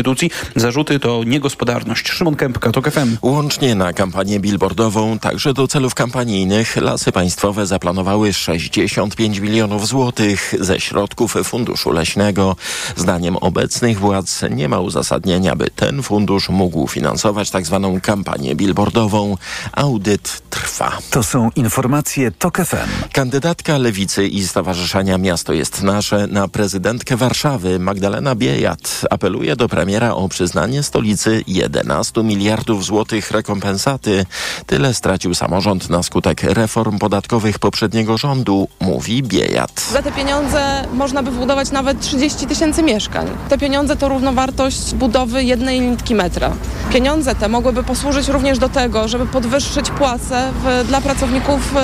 instytucji. 0.00 0.30
Zarzuty 0.56 1.00
to 1.00 1.24
niegospodarność. 1.24 2.08
Szymon 2.08 2.36
Kępka, 2.36 2.70
to 2.72 2.82
FM. 2.82 3.16
Łącznie 3.22 3.74
na 3.74 3.92
kampanię 3.92 4.40
billboardową, 4.40 5.18
także 5.18 5.54
do 5.54 5.68
celów 5.68 5.94
kampanijnych, 5.94 6.76
lasy 6.76 7.12
państwowe 7.12 7.66
zaplanowały 7.66 8.32
65 8.32 9.38
milionów 9.38 9.86
złotych 9.86 10.54
ze 10.60 10.80
środków 10.80 11.34
Funduszu 11.44 11.90
Leśnego. 11.92 12.56
Zdaniem 12.96 13.36
obecnych 13.36 13.98
władz 13.98 14.40
nie 14.50 14.68
ma 14.68 14.80
uzasadnienia, 14.80 15.56
by 15.56 15.70
ten 15.70 16.02
fundusz 16.02 16.48
mógł 16.48 16.88
finansować 16.88 17.50
tzw. 17.50 17.90
Tak 17.92 18.02
kampanię 18.02 18.54
billboardową. 18.54 19.36
Audyt 19.72 20.42
trwa. 20.50 20.98
To 21.10 21.22
są 21.22 21.50
informacje 21.56 22.30
TOK 22.30 22.56
FM. 22.56 23.10
Kandydatka 23.12 23.78
Lewicy 23.78 24.26
i 24.26 24.46
Stowarzyszenia 24.46 25.18
Miasto 25.18 25.52
jest 25.52 25.82
Nasze 25.82 26.26
na 26.26 26.48
prezydentkę 26.48 27.16
Warszawy 27.16 27.78
Magdalena 27.78 28.34
Biejat 28.34 29.00
apeluje 29.10 29.56
do 29.56 29.68
premiera 29.68 29.89
o 29.98 30.28
przyznanie 30.28 30.82
stolicy 30.82 31.44
11 31.46 32.22
miliardów 32.22 32.84
złotych 32.84 33.30
rekompensaty. 33.30 34.26
Tyle 34.66 34.94
stracił 34.94 35.34
samorząd 35.34 35.90
na 35.90 36.02
skutek 36.02 36.42
reform 36.42 36.98
podatkowych 36.98 37.58
poprzedniego 37.58 38.18
rządu, 38.18 38.68
mówi 38.80 39.22
Biejat. 39.22 39.86
Za 39.92 40.02
te 40.02 40.12
pieniądze 40.12 40.84
można 40.92 41.22
by 41.22 41.30
wbudować 41.30 41.70
nawet 41.70 42.00
30 42.00 42.46
tysięcy 42.46 42.82
mieszkań. 42.82 43.26
Te 43.48 43.58
pieniądze 43.58 43.96
to 43.96 44.08
równowartość 44.08 44.94
budowy 44.94 45.44
jednej 45.44 45.80
litki 45.80 46.14
metra. 46.14 46.52
Pieniądze 46.92 47.34
te 47.34 47.48
mogłyby 47.48 47.82
posłużyć 47.82 48.28
również 48.28 48.58
do 48.58 48.68
tego, 48.68 49.08
żeby 49.08 49.26
podwyższyć 49.26 49.90
płace 49.90 50.52
w, 50.64 50.88
dla 50.88 51.00
pracowników 51.00 51.74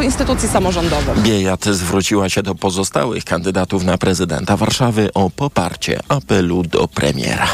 y, 0.00 0.04
instytucji 0.04 0.48
samorządowych. 0.48 1.22
Biejat 1.22 1.64
zwróciła 1.64 2.28
się 2.28 2.42
do 2.42 2.54
pozostałych 2.54 3.24
kandydatów 3.24 3.84
na 3.84 3.98
prezydenta 3.98 4.56
Warszawy 4.56 5.10
o 5.14 5.30
poparcie 5.30 6.00
apelu 6.08 6.62
do 6.62 6.88
premiera. 6.88 7.47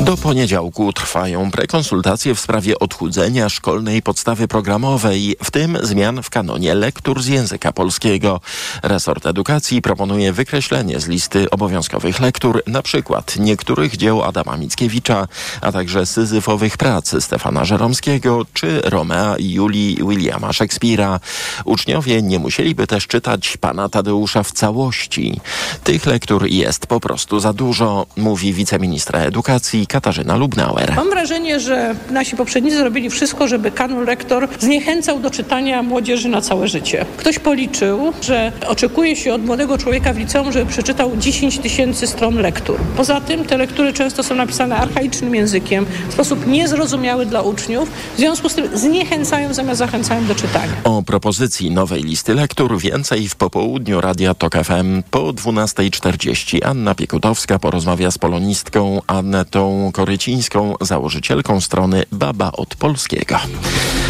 Do 0.00 0.16
poniedziałku 0.16 0.92
trwają 0.92 1.50
prekonsultacje 1.50 2.34
w 2.34 2.40
sprawie 2.40 2.78
odchudzenia 2.78 3.48
szkolnej 3.48 4.02
podstawy 4.02 4.48
programowej, 4.48 5.36
w 5.44 5.50
tym 5.50 5.78
zmian 5.82 6.22
w 6.22 6.30
kanonie 6.30 6.74
lektur 6.74 7.22
z 7.22 7.26
języka 7.26 7.72
polskiego. 7.72 8.40
Resort 8.82 9.26
Edukacji 9.26 9.82
proponuje 9.82 10.32
wykreślenie 10.32 11.00
z 11.00 11.08
listy 11.08 11.50
obowiązkowych 11.50 12.20
lektur 12.20 12.62
na 12.66 12.82
przykład 12.82 13.36
niektórych 13.36 13.96
dzieł 13.96 14.22
Adama 14.22 14.56
Mickiewicza, 14.56 15.28
a 15.60 15.72
także 15.72 16.06
syzyfowych 16.06 16.76
prac 16.76 17.24
Stefana 17.24 17.64
Żeromskiego 17.64 18.46
czy 18.54 18.80
Romea 18.84 19.36
i 19.36 19.52
Julii 19.52 19.98
Williama 20.08 20.52
Szekspira. 20.52 21.20
Uczniowie 21.64 22.22
nie 22.22 22.38
musieliby 22.38 22.86
też 22.86 23.06
czytać 23.06 23.56
pana 23.56 23.88
Tadeusza 23.88 24.42
w 24.42 24.52
całości. 24.52 25.40
Tych 25.84 26.06
lektur 26.06 26.46
jest 26.46 26.86
po 26.86 27.00
prostu 27.00 27.40
za 27.40 27.52
dużo, 27.52 28.06
mówi 28.16 28.52
wiceministra 29.00 29.20
edukacji 29.20 29.86
Katarzyna 29.86 30.36
Lubnauer. 30.36 30.92
Mam 30.96 31.10
wrażenie, 31.10 31.60
że 31.60 31.94
nasi 32.10 32.36
poprzednicy 32.36 32.76
zrobili 32.76 33.10
wszystko, 33.10 33.48
żeby 33.48 33.70
kanon 33.70 34.04
lektor 34.04 34.48
zniechęcał 34.58 35.20
do 35.20 35.30
czytania 35.30 35.82
młodzieży 35.82 36.28
na 36.28 36.40
całe 36.40 36.68
życie. 36.68 37.06
Ktoś 37.16 37.38
policzył, 37.38 38.12
że 38.22 38.52
oczekuje 38.66 39.16
się 39.16 39.34
od 39.34 39.44
młodego 39.44 39.78
człowieka 39.78 40.12
w 40.12 40.18
liceum, 40.18 40.52
żeby 40.52 40.66
przeczytał 40.66 41.16
10 41.16 41.58
tysięcy 41.58 42.06
stron 42.06 42.36
lektur. 42.36 42.78
Poza 42.96 43.20
tym 43.20 43.44
te 43.44 43.56
lektury 43.56 43.92
często 43.92 44.22
są 44.22 44.34
napisane 44.34 44.76
archaicznym 44.76 45.34
językiem, 45.34 45.86
w 46.08 46.12
sposób 46.12 46.46
niezrozumiały 46.46 47.26
dla 47.26 47.42
uczniów, 47.42 47.90
w 48.14 48.18
związku 48.18 48.48
z 48.48 48.54
tym 48.54 48.78
zniechęcają 48.78 49.54
zamiast 49.54 49.78
zachęcają 49.78 50.26
do 50.26 50.34
czytania. 50.34 50.72
O 50.84 51.02
propozycji 51.02 51.70
nowej 51.70 52.02
listy 52.02 52.34
lektur 52.34 52.78
więcej 52.78 53.28
w 53.28 53.36
popołudniu 53.36 54.00
Radia 54.00 54.34
Tok 54.34 54.54
FM 54.64 55.02
po 55.10 55.32
12.40. 55.32 56.58
Anna 56.64 56.94
Piekutowska 56.94 57.58
porozmawia 57.58 58.10
z 58.10 58.18
polonistką 58.18 58.89
Annetą 59.06 59.90
Korycińską, 59.94 60.74
założycielką 60.80 61.60
strony 61.60 62.04
Baba 62.12 62.52
od 62.52 62.74
Polskiego. 62.74 63.36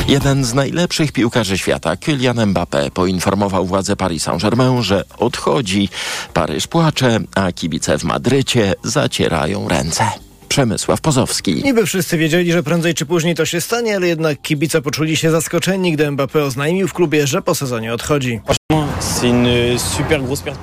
Jeden 0.08 0.44
z 0.44 0.54
najlepszych 0.54 1.12
piłkarzy 1.12 1.58
świata, 1.58 1.96
Kylian 1.96 2.36
Mbappé, 2.36 2.90
poinformował 2.90 3.66
władze 3.66 3.96
Paris 3.96 4.22
Saint-Germain, 4.22 4.82
że 4.82 5.04
odchodzi. 5.18 5.88
Paryż 6.34 6.66
płacze, 6.66 7.18
a 7.34 7.52
kibice 7.52 7.98
w 7.98 8.04
Madrycie 8.04 8.74
zacierają 8.84 9.68
ręce. 9.68 10.04
Przemysław 10.48 11.00
Pozowski. 11.00 11.62
Niby 11.64 11.86
wszyscy 11.86 12.18
wiedzieli, 12.18 12.52
że 12.52 12.62
prędzej 12.62 12.94
czy 12.94 13.06
później 13.06 13.34
to 13.34 13.46
się 13.46 13.60
stanie, 13.60 13.96
ale 13.96 14.08
jednak 14.08 14.42
kibice 14.42 14.82
poczuli 14.82 15.16
się 15.16 15.30
zaskoczeni, 15.30 15.92
gdy 15.92 16.06
Mbappé 16.06 16.38
oznajmił 16.42 16.88
w 16.88 16.92
klubie, 16.92 17.26
że 17.26 17.42
po 17.42 17.54
sezonie 17.54 17.94
odchodzi. 17.94 18.40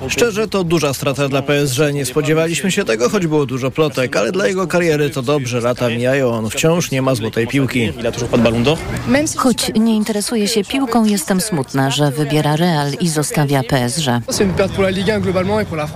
Szczerze, 0.08 0.48
to 0.48 0.64
duża 0.64 0.94
strata 0.94 1.28
dla 1.28 1.42
PSG. 1.42 1.78
Nie 1.92 2.06
spodziewaliśmy 2.06 2.72
się 2.72 2.84
tego, 2.84 3.08
choć 3.08 3.26
było 3.26 3.46
dużo 3.46 3.70
plotek, 3.70 4.16
ale 4.16 4.32
dla 4.32 4.46
jego 4.46 4.66
kariery 4.66 5.10
to 5.10 5.22
dobrze. 5.22 5.60
Lata 5.60 5.88
mijają, 5.88 6.30
on 6.30 6.50
wciąż 6.50 6.90
nie 6.90 7.02
ma 7.02 7.14
złotej 7.14 7.46
piłki. 7.46 7.92
Choć 9.36 9.70
nie 9.80 9.96
interesuje 9.96 10.48
się 10.48 10.64
piłką, 10.64 11.04
jestem 11.04 11.40
smutna, 11.40 11.90
że 11.90 12.10
wybiera 12.10 12.56
Real 12.56 12.92
i 13.00 13.08
zostawia 13.08 13.62
PSG. 13.62 14.06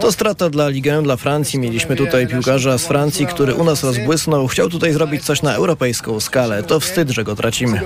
To 0.01 0.13
strata 0.13 0.51
dla 0.51 0.69
Ligę, 0.69 1.03
dla 1.03 1.17
Francji. 1.17 1.59
Mieliśmy 1.59 1.97
tutaj 1.97 2.27
piłkarza 2.27 2.79
z 2.79 2.87
Francji, 2.87 3.27
który 3.27 3.55
u 3.55 3.65
nas 3.65 3.85
rozbłysnął. 3.85 4.49
Chciał 4.49 4.69
tutaj 4.69 4.93
zrobić 4.93 5.25
coś 5.25 5.43
na 5.43 5.55
europejską 5.55 6.21
skalę. 6.21 6.63
To 6.63 6.81
wstyd, 6.81 7.11
że 7.11 7.25
go 7.25 7.37
tracimy. 7.37 7.81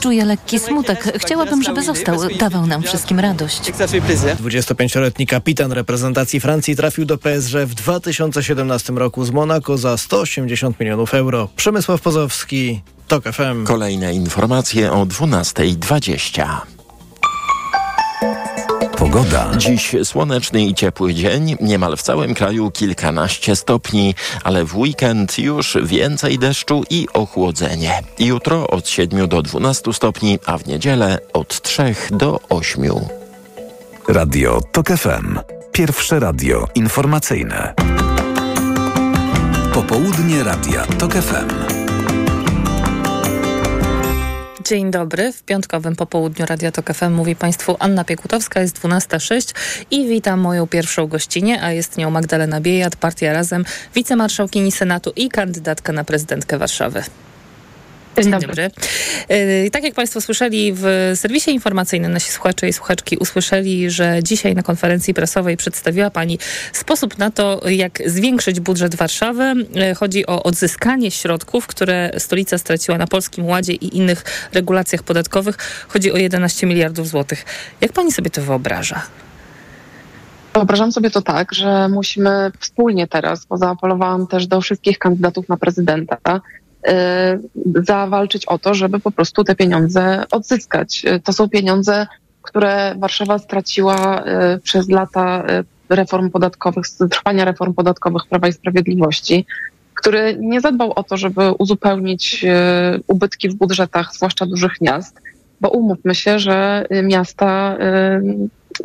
Czuję 0.00 0.24
lekki 0.24 0.58
smutek. 0.58 1.12
Chciałabym, 1.18 1.62
żeby 1.62 1.82
został. 1.94 2.18
Dawał 2.38 2.66
nam 2.66 2.82
wszystkim 2.82 3.20
radość. 3.20 3.62
25-letni 3.62 5.26
kapitan 5.26 5.72
reprezentacji 5.72 6.40
Francji 6.40 6.76
trafił 6.76 7.04
do 7.04 7.18
PSG 7.18 7.54
w 7.66 7.74
2017 7.74 8.92
roku 8.92 9.24
z 9.24 9.30
Monako 9.30 9.78
za 9.78 9.96
180 9.96 10.80
milionów 10.80 11.14
euro. 11.14 11.48
Przemysław 11.56 12.00
Pozowski, 12.00 12.80
TOK 13.08 13.24
FM. 13.24 13.64
Kolejne 13.64 14.14
informacje 14.14 14.92
o 14.92 15.06
12.20. 15.06 16.81
Pogoda. 19.02 19.50
Dziś 19.56 19.96
słoneczny 20.04 20.64
i 20.64 20.74
ciepły 20.74 21.14
dzień, 21.14 21.56
niemal 21.60 21.96
w 21.96 22.02
całym 22.02 22.34
kraju 22.34 22.70
kilkanaście 22.70 23.56
stopni, 23.56 24.14
ale 24.44 24.64
w 24.64 24.76
weekend 24.76 25.38
już 25.38 25.76
więcej 25.82 26.38
deszczu 26.38 26.84
i 26.90 27.06
ochłodzenie. 27.12 28.02
Jutro 28.18 28.66
od 28.66 28.88
7 28.88 29.28
do 29.28 29.42
12 29.42 29.92
stopni, 29.92 30.38
a 30.46 30.58
w 30.58 30.66
niedzielę 30.66 31.18
od 31.32 31.62
3 31.62 31.94
do 32.10 32.40
8. 32.48 32.82
Radio 34.08 34.60
TOK 34.72 34.88
FM. 34.88 35.38
Pierwsze 35.72 36.20
radio 36.20 36.68
informacyjne. 36.74 37.74
Popołudnie 39.74 40.44
Radia 40.44 40.86
TOK 40.86 41.12
FM. 41.12 41.81
Dzień 44.72 44.90
dobry. 44.90 45.32
W 45.32 45.42
piątkowym 45.42 45.96
popołudniu 45.96 46.46
Radio 46.46 46.72
Tok 46.72 46.92
FM 46.94 47.12
mówi 47.12 47.36
Państwu 47.36 47.76
Anna 47.78 48.04
Piekutowska, 48.04 48.60
jest 48.60 48.78
12.06 48.78 49.54
i 49.90 50.08
witam 50.08 50.40
moją 50.40 50.66
pierwszą 50.66 51.06
gościnę, 51.06 51.62
a 51.62 51.72
jest 51.72 51.96
nią 51.96 52.10
Magdalena 52.10 52.60
Biejat, 52.60 52.96
Partia 52.96 53.32
Razem, 53.32 53.64
wicemarszałkini 53.94 54.72
Senatu 54.72 55.12
i 55.16 55.28
kandydatka 55.28 55.92
na 55.92 56.04
prezydentkę 56.04 56.58
Warszawy. 56.58 57.02
Dzień, 58.16 58.24
Dzień 58.24 58.40
dobry. 58.40 58.70
Yy, 59.28 59.70
tak 59.70 59.84
jak 59.84 59.94
Państwo 59.94 60.20
słyszeli 60.20 60.72
w 60.72 61.12
serwisie 61.14 61.50
informacyjnym, 61.50 62.12
nasi 62.12 62.30
słuchacze 62.30 62.68
i 62.68 62.72
słuchaczki 62.72 63.16
usłyszeli, 63.16 63.90
że 63.90 64.22
dzisiaj 64.22 64.54
na 64.54 64.62
konferencji 64.62 65.14
prasowej 65.14 65.56
przedstawiła 65.56 66.10
Pani 66.10 66.38
sposób 66.72 67.18
na 67.18 67.30
to, 67.30 67.60
jak 67.68 68.02
zwiększyć 68.06 68.60
budżet 68.60 68.94
Warszawy. 68.94 69.54
Yy, 69.74 69.94
chodzi 69.94 70.26
o 70.26 70.42
odzyskanie 70.42 71.10
środków, 71.10 71.66
które 71.66 72.10
stolica 72.18 72.58
straciła 72.58 72.98
na 72.98 73.06
Polskim 73.06 73.46
Ładzie 73.46 73.72
i 73.72 73.96
innych 73.96 74.24
regulacjach 74.52 75.02
podatkowych. 75.02 75.56
Chodzi 75.88 76.12
o 76.12 76.16
11 76.16 76.66
miliardów 76.66 77.08
złotych. 77.08 77.44
Jak 77.80 77.92
Pani 77.92 78.12
sobie 78.12 78.30
to 78.30 78.42
wyobraża? 78.42 79.02
Wyobrażam 80.54 80.92
sobie 80.92 81.10
to 81.10 81.22
tak, 81.22 81.54
że 81.54 81.88
musimy 81.88 82.50
wspólnie 82.58 83.06
teraz, 83.06 83.44
bo 83.44 83.58
zaapelowałam 83.58 84.26
też 84.26 84.46
do 84.46 84.60
wszystkich 84.60 84.98
kandydatów 84.98 85.48
na 85.48 85.56
prezydenta, 85.56 86.16
Y, 86.26 86.61
zawalczyć 87.86 88.46
o 88.46 88.58
to, 88.58 88.74
żeby 88.74 89.00
po 89.00 89.10
prostu 89.10 89.44
te 89.44 89.54
pieniądze 89.54 90.24
odzyskać. 90.30 91.04
Y, 91.04 91.20
to 91.20 91.32
są 91.32 91.48
pieniądze, 91.48 92.06
które 92.42 92.94
Warszawa 92.98 93.38
straciła 93.38 94.24
y, 94.54 94.58
przez 94.58 94.88
lata 94.88 95.44
reform 95.88 96.30
podatkowych, 96.30 96.84
trwania 97.10 97.44
reform 97.44 97.74
podatkowych 97.74 98.22
Prawa 98.26 98.48
i 98.48 98.52
Sprawiedliwości, 98.52 99.46
który 99.94 100.36
nie 100.40 100.60
zadbał 100.60 100.92
o 100.96 101.02
to, 101.02 101.16
żeby 101.16 101.52
uzupełnić 101.52 102.44
ubytki 103.06 103.48
w 103.48 103.54
budżetach, 103.54 104.14
zwłaszcza 104.14 104.46
dużych 104.46 104.80
miast, 104.80 105.20
bo 105.60 105.68
umówmy 105.68 106.14
się, 106.14 106.38
że 106.38 106.86
miasta 107.02 107.76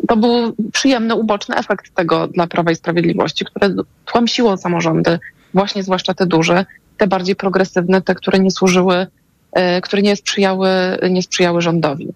to 0.07 0.17
był 0.17 0.55
przyjemny, 0.73 1.15
uboczny 1.15 1.55
efekt 1.55 1.95
tego 1.95 2.27
dla 2.27 2.47
Prawa 2.47 2.71
i 2.71 2.75
Sprawiedliwości, 2.75 3.45
które 3.45 3.69
tłamsiło 4.05 4.57
samorządy, 4.57 5.19
właśnie 5.53 5.83
zwłaszcza 5.83 6.13
te 6.13 6.25
duże, 6.25 6.65
te 6.97 7.07
bardziej 7.07 7.35
progresywne, 7.35 8.01
te, 8.01 8.15
które 8.15 8.39
nie 8.39 8.51
służyły, 8.51 9.07
e, 9.51 9.81
które 9.81 10.01
nie 10.01 10.15
sprzyjały, 10.15 10.69
nie 11.09 11.23
sprzyjały 11.23 11.61
rządowi. 11.61 12.07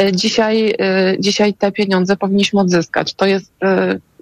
E, 0.00 0.12
dzisiaj, 0.12 0.74
e, 0.78 1.14
dzisiaj 1.18 1.54
te 1.54 1.72
pieniądze 1.72 2.16
powinniśmy 2.16 2.60
odzyskać. 2.60 3.14
To 3.14 3.26
jest 3.26 3.52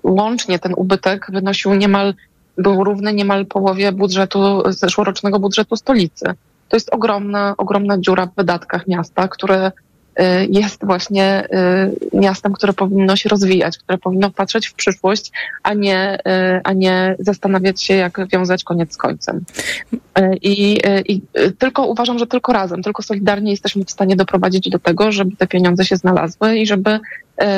łącznie 0.02 0.58
ten 0.58 0.72
ubytek 0.76 1.26
wynosił 1.32 1.74
niemal 1.74 2.14
był 2.58 2.84
równy 2.84 3.12
niemal 3.12 3.46
połowie 3.46 3.92
budżetu, 3.92 4.62
zeszłorocznego 4.68 5.38
budżetu 5.38 5.76
stolicy. 5.76 6.24
To 6.68 6.76
jest 6.76 6.94
ogromna, 6.94 7.54
ogromna 7.56 7.98
dziura 7.98 8.26
w 8.26 8.34
wydatkach 8.36 8.86
miasta, 8.86 9.28
które 9.28 9.72
jest 10.48 10.84
właśnie 10.84 11.48
y, 12.14 12.16
miastem, 12.16 12.52
które 12.52 12.72
powinno 12.72 13.16
się 13.16 13.28
rozwijać, 13.28 13.78
które 13.78 13.98
powinno 13.98 14.30
patrzeć 14.30 14.66
w 14.66 14.74
przyszłość, 14.74 15.32
a 15.62 15.74
nie, 15.74 16.18
y, 16.18 16.60
a 16.64 16.72
nie 16.72 17.16
zastanawiać 17.18 17.82
się, 17.82 17.94
jak 17.94 18.28
wiązać 18.32 18.64
koniec 18.64 18.92
z 18.94 18.96
końcem. 18.96 19.44
I, 20.42 20.80
I 21.08 21.22
tylko 21.58 21.86
uważam, 21.86 22.18
że 22.18 22.26
tylko 22.26 22.52
razem, 22.52 22.82
tylko 22.82 23.02
solidarnie 23.02 23.50
jesteśmy 23.50 23.84
w 23.84 23.90
stanie 23.90 24.16
doprowadzić 24.16 24.70
do 24.70 24.78
tego, 24.78 25.12
żeby 25.12 25.36
te 25.36 25.46
pieniądze 25.46 25.84
się 25.84 25.96
znalazły 25.96 26.58
i 26.58 26.66
żeby 26.66 27.00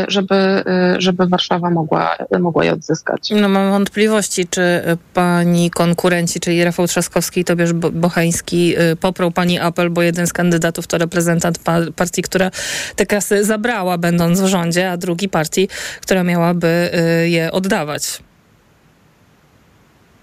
żeby, 0.08 0.64
żeby 0.98 1.26
Warszawa 1.26 1.70
mogła, 1.70 2.16
mogła 2.40 2.64
je 2.64 2.72
odzyskać. 2.72 3.30
No 3.40 3.48
mam 3.48 3.70
wątpliwości, 3.70 4.46
czy 4.46 4.82
pani 5.14 5.70
konkurenci, 5.70 6.40
czyli 6.40 6.64
Rafał 6.64 6.86
Trzaskowski 6.86 7.40
i 7.40 7.44
Tobiasz 7.44 7.72
Bochański 7.72 8.74
poprą 9.00 9.32
pani 9.32 9.58
apel, 9.58 9.90
bo 9.90 10.02
jeden 10.02 10.26
z 10.26 10.32
kandydatów 10.32 10.86
to 10.86 10.98
reprezentant 10.98 11.58
partii, 11.96 12.22
która 12.22 12.50
te 12.96 13.06
kasy 13.06 13.44
zabrała, 13.44 13.98
będąc 13.98 14.40
w 14.40 14.46
rządzie, 14.46 14.90
a 14.90 14.96
drugi 14.96 15.28
partii, 15.28 15.68
która 16.02 16.24
miałaby 16.24 16.90
je 17.24 17.52
oddawać. 17.52 18.20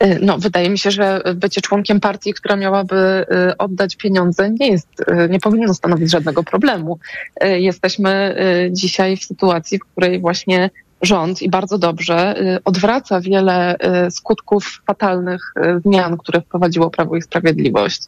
Y, 0.03 0.19
no, 0.21 0.37
wydaje 0.37 0.69
mi 0.69 0.77
się, 0.77 0.91
że 0.91 1.21
bycie 1.35 1.61
członkiem 1.61 1.99
partii, 1.99 2.33
która 2.33 2.55
miałaby 2.55 3.25
y, 3.51 3.57
oddać 3.57 3.95
pieniądze, 3.95 4.51
nie 4.59 4.67
jest, 4.67 4.87
nie 5.29 5.39
powinno 5.39 5.73
stanowić 5.73 6.11
żadnego 6.11 6.43
problemu. 6.43 6.99
Jesteśmy 7.41 8.35
dzisiaj 8.71 9.17
w 9.17 9.23
sytuacji, 9.23 9.77
w 9.79 9.85
której 9.91 10.19
właśnie 10.19 10.69
rząd 11.01 11.41
i 11.41 11.49
bardzo 11.49 11.77
dobrze 11.77 12.35
odwraca 12.65 13.21
wiele 13.21 13.75
skutków 14.09 14.81
fatalnych 14.87 15.53
zmian, 15.85 16.17
które 16.17 16.41
wprowadziło 16.41 16.89
Prawo 16.89 17.15
i 17.15 17.21
Sprawiedliwość. 17.21 18.03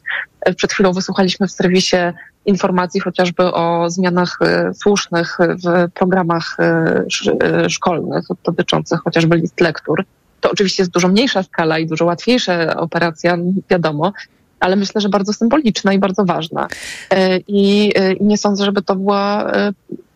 Przed 0.56 0.72
chwilą 0.72 0.92
wysłuchaliśmy 0.92 1.46
w 1.46 1.52
serwisie 1.52 1.96
informacji 2.46 3.00
chociażby 3.00 3.42
o 3.42 3.90
zmianach 3.90 4.38
słusznych 4.74 5.38
w 5.40 5.92
programach 5.92 6.56
szkolnych 7.68 8.24
dotyczących 8.44 9.00
chociażby 9.00 9.36
list 9.36 9.60
lektur. 9.60 10.04
To 10.40 10.50
oczywiście 10.50 10.82
jest 10.82 10.92
dużo 10.92 11.08
mniejsza 11.08 11.42
skala 11.42 11.78
i 11.78 11.86
dużo 11.86 12.04
łatwiejsza 12.04 12.76
operacja, 12.76 13.38
wiadomo, 13.70 14.12
ale 14.60 14.76
myślę, 14.76 15.00
że 15.00 15.08
bardzo 15.08 15.32
symboliczna 15.32 15.92
i 15.92 15.98
bardzo 15.98 16.24
ważna. 16.24 16.68
I, 17.48 17.92
i 18.20 18.24
nie 18.24 18.38
sądzę, 18.38 18.64
żeby 18.64 18.82
to 18.82 18.96
była 18.96 19.52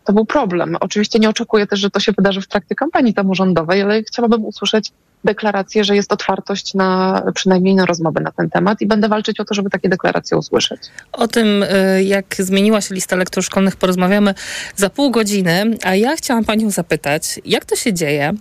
to 0.04 0.12
był 0.12 0.24
problem. 0.24 0.76
Oczywiście 0.80 1.18
nie 1.18 1.28
oczekuję 1.28 1.66
też, 1.66 1.80
że 1.80 1.90
to 1.90 2.00
się 2.00 2.12
wydarzy 2.12 2.40
w 2.40 2.46
trakcie 2.46 2.74
kampanii 2.74 3.12
samorządowej, 3.12 3.82
ale 3.82 4.02
chciałabym 4.02 4.44
usłyszeć 4.44 4.92
deklarację, 5.24 5.84
że 5.84 5.96
jest 5.96 6.12
otwartość 6.12 6.74
na 6.74 7.22
przynajmniej 7.34 7.74
na 7.74 7.86
rozmowę 7.86 8.20
na 8.20 8.32
ten 8.32 8.50
temat 8.50 8.80
i 8.80 8.86
będę 8.86 9.08
walczyć 9.08 9.40
o 9.40 9.44
to, 9.44 9.54
żeby 9.54 9.70
takie 9.70 9.88
deklaracje 9.88 10.36
usłyszeć. 10.36 10.80
O 11.12 11.28
tym, 11.28 11.64
jak 12.02 12.34
zmieniła 12.38 12.80
się 12.80 12.94
lista 12.94 13.16
lektur 13.16 13.44
szkolnych, 13.44 13.76
porozmawiamy 13.76 14.34
za 14.76 14.90
pół 14.90 15.10
godziny, 15.10 15.64
a 15.84 15.94
ja 15.94 16.16
chciałam 16.16 16.44
Panią 16.44 16.70
zapytać, 16.70 17.40
jak 17.44 17.64
to 17.64 17.76
się 17.76 17.92
dzieje, 17.92 18.32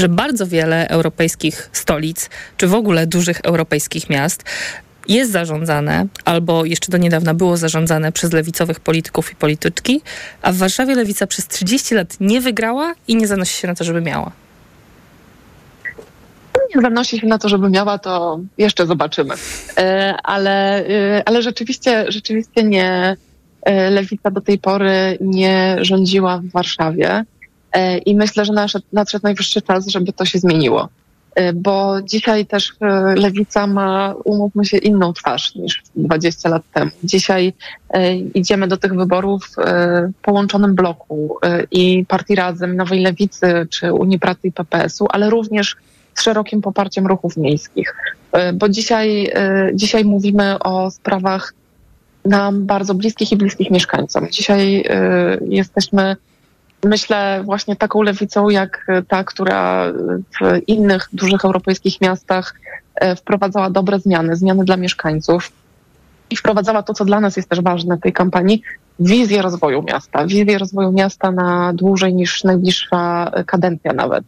że 0.00 0.08
bardzo 0.08 0.46
wiele 0.46 0.88
europejskich 0.88 1.70
stolic, 1.72 2.30
czy 2.56 2.66
w 2.66 2.74
ogóle 2.74 3.06
dużych 3.06 3.40
europejskich 3.40 4.10
miast 4.10 4.44
jest 5.08 5.32
zarządzane, 5.32 6.06
albo 6.24 6.64
jeszcze 6.64 6.92
do 6.92 6.98
niedawna 6.98 7.34
było 7.34 7.56
zarządzane 7.56 8.12
przez 8.12 8.32
lewicowych 8.32 8.80
polityków 8.80 9.32
i 9.32 9.36
polityczki, 9.36 10.00
a 10.42 10.52
w 10.52 10.56
Warszawie 10.56 10.94
lewica 10.94 11.26
przez 11.26 11.48
30 11.48 11.94
lat 11.94 12.16
nie 12.20 12.40
wygrała 12.40 12.94
i 13.08 13.16
nie 13.16 13.26
zanosi 13.26 13.56
się 13.56 13.68
na 13.68 13.74
to, 13.74 13.84
żeby 13.84 14.00
miała 14.00 14.32
nie 16.74 16.82
zanosi 16.82 17.18
się 17.18 17.26
na 17.26 17.38
to, 17.38 17.48
żeby 17.48 17.70
miała, 17.70 17.98
to 17.98 18.40
jeszcze 18.58 18.86
zobaczymy. 18.86 19.34
E, 19.78 20.14
ale, 20.22 20.86
e, 20.88 21.22
ale 21.26 21.42
rzeczywiście, 21.42 22.04
rzeczywiście 22.08 22.62
nie. 22.62 23.16
E, 23.62 23.90
lewica 23.90 24.30
do 24.30 24.40
tej 24.40 24.58
pory 24.58 25.18
nie 25.20 25.76
rządziła 25.80 26.38
w 26.38 26.50
Warszawie 26.50 27.24
i 28.06 28.14
myślę, 28.14 28.44
że 28.44 28.52
nadszedł 28.92 29.22
najwyższy 29.22 29.62
czas, 29.62 29.86
żeby 29.86 30.12
to 30.12 30.24
się 30.24 30.38
zmieniło. 30.38 30.88
Bo 31.54 32.02
dzisiaj 32.02 32.46
też 32.46 32.72
lewica 33.16 33.66
ma, 33.66 34.14
umówmy 34.24 34.64
się, 34.64 34.76
inną 34.76 35.12
twarz 35.12 35.54
niż 35.54 35.82
20 35.96 36.48
lat 36.48 36.62
temu. 36.74 36.90
Dzisiaj 37.04 37.52
idziemy 38.34 38.68
do 38.68 38.76
tych 38.76 38.94
wyborów 38.94 39.48
w 39.56 40.22
połączonym 40.22 40.74
bloku 40.74 41.36
i 41.70 42.04
Partii 42.08 42.34
Razem, 42.34 42.76
Nowej 42.76 43.00
Lewicy 43.00 43.66
czy 43.70 43.92
Unii 43.92 44.18
Pracy 44.18 44.48
i 44.48 44.52
PPS-u, 44.52 45.06
ale 45.10 45.30
również 45.30 45.76
z 46.14 46.22
szerokim 46.22 46.60
poparciem 46.60 47.06
ruchów 47.06 47.36
miejskich. 47.36 47.94
E, 48.32 48.52
bo 48.52 48.68
dzisiaj, 48.68 49.30
e, 49.34 49.70
dzisiaj 49.74 50.04
mówimy 50.04 50.58
o 50.58 50.90
sprawach 50.90 51.54
nam 52.24 52.66
bardzo 52.66 52.94
bliskich 52.94 53.32
i 53.32 53.36
bliskich 53.36 53.70
mieszkańcom. 53.70 54.28
Dzisiaj 54.30 54.84
e, 54.88 55.38
jesteśmy, 55.48 56.16
myślę, 56.84 57.42
właśnie 57.44 57.76
taką 57.76 58.02
lewicą, 58.02 58.48
jak 58.48 58.86
ta, 59.08 59.24
która 59.24 59.92
w 60.40 60.58
innych 60.66 61.08
dużych 61.12 61.44
europejskich 61.44 62.00
miastach 62.00 62.54
wprowadzała 63.16 63.70
dobre 63.70 64.00
zmiany, 64.00 64.36
zmiany 64.36 64.64
dla 64.64 64.76
mieszkańców 64.76 65.52
i 66.30 66.36
wprowadzała 66.36 66.82
to, 66.82 66.94
co 66.94 67.04
dla 67.04 67.20
nas 67.20 67.36
jest 67.36 67.48
też 67.48 67.60
ważne 67.60 67.96
w 67.96 68.00
tej 68.00 68.12
kampanii, 68.12 68.62
wizję 69.00 69.42
rozwoju 69.42 69.82
miasta, 69.82 70.26
wizję 70.26 70.58
rozwoju 70.58 70.92
miasta 70.92 71.30
na 71.30 71.72
dłużej 71.72 72.14
niż 72.14 72.44
najbliższa 72.44 73.32
kadencja 73.46 73.92
nawet. 73.92 74.24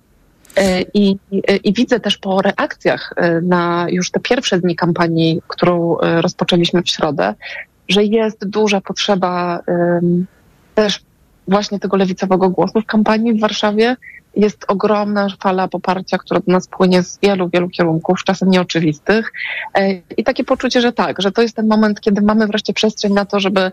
E, 0.57 0.83
I, 0.95 1.19
I, 1.65 1.73
widzę 1.73 2.01
też 2.01 2.19
po 2.19 2.43
reakcjach 2.43 3.13
e, 3.17 3.41
na 3.41 3.87
już 3.89 4.11
te 4.11 4.21
pierwsze 4.21 4.59
dni 4.59 4.77
kampanii, 4.77 5.43
którą 5.49 5.99
e, 5.99 6.23
rozpoczęliśmy 6.23 6.83
w 6.83 6.91
środę, 6.91 7.35
że 7.89 8.05
jest 8.05 8.49
duża 8.49 8.81
potrzeba 8.81 9.61
też 10.75 11.01
właśnie 11.49 11.79
tego 11.79 11.97
lewicowego 11.97 12.51
głosu 12.51 12.81
w 12.81 12.87
kampanii 12.87 13.35
w 13.35 13.41
Warszawie. 13.41 13.97
Jest 14.37 14.65
ogromna 14.69 15.29
fala 15.41 15.69
poparcia, 15.69 16.19
która 16.19 16.41
do 16.41 16.53
nas 16.53 16.69
płynie 16.69 17.03
z 17.03 17.19
wielu, 17.23 17.49
wielu 17.49 17.69
kierunków, 17.69 18.25
czasem 18.25 18.51
nieoczywistych. 18.51 19.33
I 20.17 20.25
takie 20.25 20.45
poczucie, 20.45 20.81
że 20.81 20.93
tak, 20.93 21.23
że 21.23 21.33
to 21.33 21.43
jest 21.43 21.57
ten 21.57 21.69
moment, 21.69 22.01
kiedy 22.01 22.23
mamy 22.23 22.47
wreszcie 22.47 22.73
przestrzeń 22.73 23.13
na 23.13 23.25
to, 23.25 23.41
żeby 23.41 23.73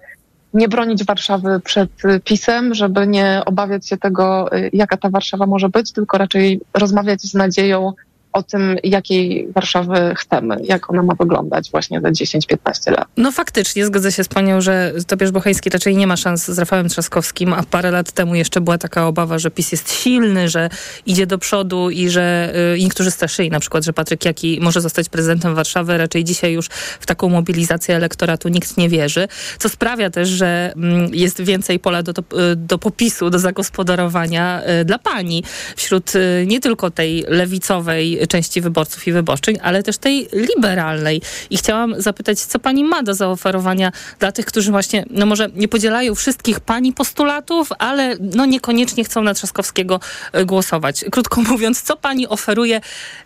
nie 0.53 0.67
bronić 0.67 1.05
Warszawy 1.05 1.59
przed 1.59 1.89
pisem, 2.23 2.73
żeby 2.73 3.07
nie 3.07 3.41
obawiać 3.45 3.87
się 3.87 3.97
tego, 3.97 4.55
y, 4.57 4.69
jaka 4.73 4.97
ta 4.97 5.09
Warszawa 5.09 5.45
może 5.45 5.69
być, 5.69 5.93
tylko 5.93 6.17
raczej 6.17 6.61
rozmawiać 6.73 7.21
z 7.21 7.33
nadzieją 7.33 7.93
o 8.33 8.43
tym, 8.43 8.77
jakiej 8.83 9.47
Warszawy 9.55 10.13
chcemy, 10.15 10.57
jak 10.63 10.89
ona 10.89 11.03
ma 11.03 11.13
wyglądać 11.15 11.71
właśnie 11.71 12.01
za 12.01 12.09
10-15 12.09 12.91
lat. 12.91 13.07
No 13.17 13.31
faktycznie, 13.31 13.85
zgodzę 13.85 14.11
się 14.11 14.23
z 14.23 14.27
panią, 14.27 14.61
że 14.61 14.93
Tobiasz 15.07 15.31
Bocheński 15.31 15.69
raczej 15.69 15.97
nie 15.97 16.07
ma 16.07 16.17
szans 16.17 16.45
z 16.45 16.59
Rafałem 16.59 16.89
Trzaskowskim, 16.89 17.53
a 17.53 17.63
parę 17.63 17.91
lat 17.91 18.11
temu 18.11 18.35
jeszcze 18.35 18.61
była 18.61 18.77
taka 18.77 19.07
obawa, 19.07 19.39
że 19.39 19.51
PiS 19.51 19.71
jest 19.71 19.93
silny, 19.93 20.49
że 20.49 20.69
idzie 21.05 21.27
do 21.27 21.37
przodu 21.37 21.89
i 21.89 22.09
że 22.09 22.53
y, 22.75 22.79
niektórzy 22.79 23.11
straszyli 23.11 23.49
na 23.49 23.59
przykład, 23.59 23.85
że 23.85 23.93
Patryk 23.93 24.25
Jaki 24.25 24.59
może 24.61 24.81
zostać 24.81 25.09
prezydentem 25.09 25.55
Warszawy. 25.55 25.97
Raczej 25.97 26.23
dzisiaj 26.23 26.53
już 26.53 26.67
w 26.99 27.05
taką 27.05 27.29
mobilizację 27.29 27.95
elektoratu 27.95 28.49
nikt 28.49 28.77
nie 28.77 28.89
wierzy, 28.89 29.27
co 29.59 29.69
sprawia 29.69 30.09
też, 30.09 30.29
że 30.29 30.73
y, 31.13 31.15
jest 31.15 31.41
więcej 31.41 31.79
pola 31.79 32.03
do, 32.03 32.13
do 32.55 32.77
popisu, 32.77 33.29
do 33.29 33.39
zagospodarowania 33.39 34.61
y, 34.81 34.85
dla 34.85 34.99
pani 34.99 35.43
wśród 35.75 36.15
y, 36.15 36.45
nie 36.47 36.59
tylko 36.59 36.91
tej 36.91 37.25
lewicowej 37.27 38.18
części 38.27 38.61
wyborców 38.61 39.07
i 39.07 39.11
wyborczyń, 39.11 39.57
ale 39.61 39.83
też 39.83 39.97
tej 39.97 40.27
liberalnej. 40.33 41.21
I 41.49 41.57
chciałam 41.57 42.01
zapytać, 42.01 42.39
co 42.39 42.59
pani 42.59 42.83
ma 42.83 43.03
do 43.03 43.13
zaoferowania 43.13 43.91
dla 44.19 44.31
tych, 44.31 44.45
którzy 44.45 44.71
właśnie, 44.71 45.05
no 45.09 45.25
może 45.25 45.49
nie 45.55 45.67
podzielają 45.67 46.15
wszystkich 46.15 46.59
pani 46.59 46.93
postulatów, 46.93 47.69
ale 47.79 48.15
no 48.19 48.45
niekoniecznie 48.45 49.03
chcą 49.03 49.23
na 49.23 49.33
Trzaskowskiego 49.33 49.99
e, 50.33 50.45
głosować. 50.45 51.05
Krótko 51.11 51.41
mówiąc, 51.51 51.81
co 51.81 51.97
pani 51.97 52.27
oferuje 52.27 52.81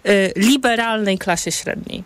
y, 0.05 0.33
liberalnej 0.35 1.17
klasie 1.17 1.51
średniej? 1.51 2.03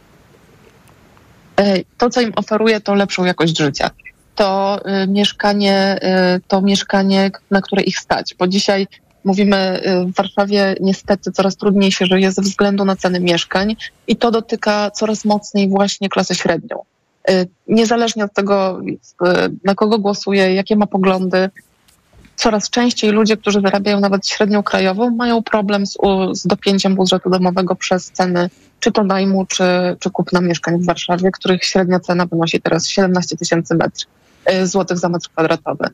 E, 1.57 1.79
to, 1.97 2.09
co 2.09 2.21
im 2.21 2.33
oferuje, 2.35 2.81
to 2.81 2.95
lepszą 2.95 3.25
jakość 3.25 3.57
życia. 3.57 3.89
To 4.35 4.81
mieszkanie, 5.07 5.99
to 6.47 6.61
mieszkanie, 6.61 7.31
na 7.51 7.61
które 7.61 7.81
ich 7.81 7.99
stać, 7.99 8.35
bo 8.39 8.47
dzisiaj 8.47 8.87
Mówimy, 9.23 9.81
y, 9.85 10.05
w 10.05 10.15
Warszawie 10.15 10.75
niestety 10.81 11.31
coraz 11.31 11.55
trudniej 11.55 11.91
się 11.91 12.05
żyje 12.05 12.31
ze 12.31 12.41
względu 12.41 12.85
na 12.85 12.95
ceny 12.95 13.19
mieszkań 13.19 13.75
i 14.07 14.15
to 14.15 14.31
dotyka 14.31 14.91
coraz 14.91 15.25
mocniej 15.25 15.69
właśnie 15.69 16.09
klasę 16.09 16.35
średnią. 16.35 16.77
Y, 17.29 17.47
niezależnie 17.67 18.25
od 18.25 18.33
tego, 18.33 18.81
y, 18.81 18.95
na 19.63 19.75
kogo 19.75 19.99
głosuje, 19.99 20.55
jakie 20.55 20.75
ma 20.75 20.87
poglądy, 20.87 21.49
coraz 22.35 22.69
częściej 22.69 23.11
ludzie, 23.11 23.37
którzy 23.37 23.61
zarabiają 23.61 23.99
nawet 23.99 24.27
średnią 24.27 24.63
krajową, 24.63 25.09
mają 25.09 25.43
problem 25.43 25.85
z, 25.87 25.97
z 26.33 26.47
dopięciem 26.47 26.95
budżetu 26.95 27.29
domowego 27.29 27.75
przez 27.75 28.11
ceny 28.11 28.49
czy 28.79 28.91
to 28.91 29.03
najmu, 29.03 29.45
czy, 29.45 29.63
czy 29.99 30.09
kupna 30.09 30.41
mieszkań 30.41 30.81
w 30.81 30.85
Warszawie, 30.85 31.31
których 31.31 31.63
średnia 31.63 31.99
cena 31.99 32.25
wynosi 32.25 32.61
teraz 32.61 32.87
17 32.87 33.37
tysięcy 33.37 33.77
złotych 34.63 34.97
za 34.97 35.09
metr 35.09 35.29
kwadratowy. 35.29 35.89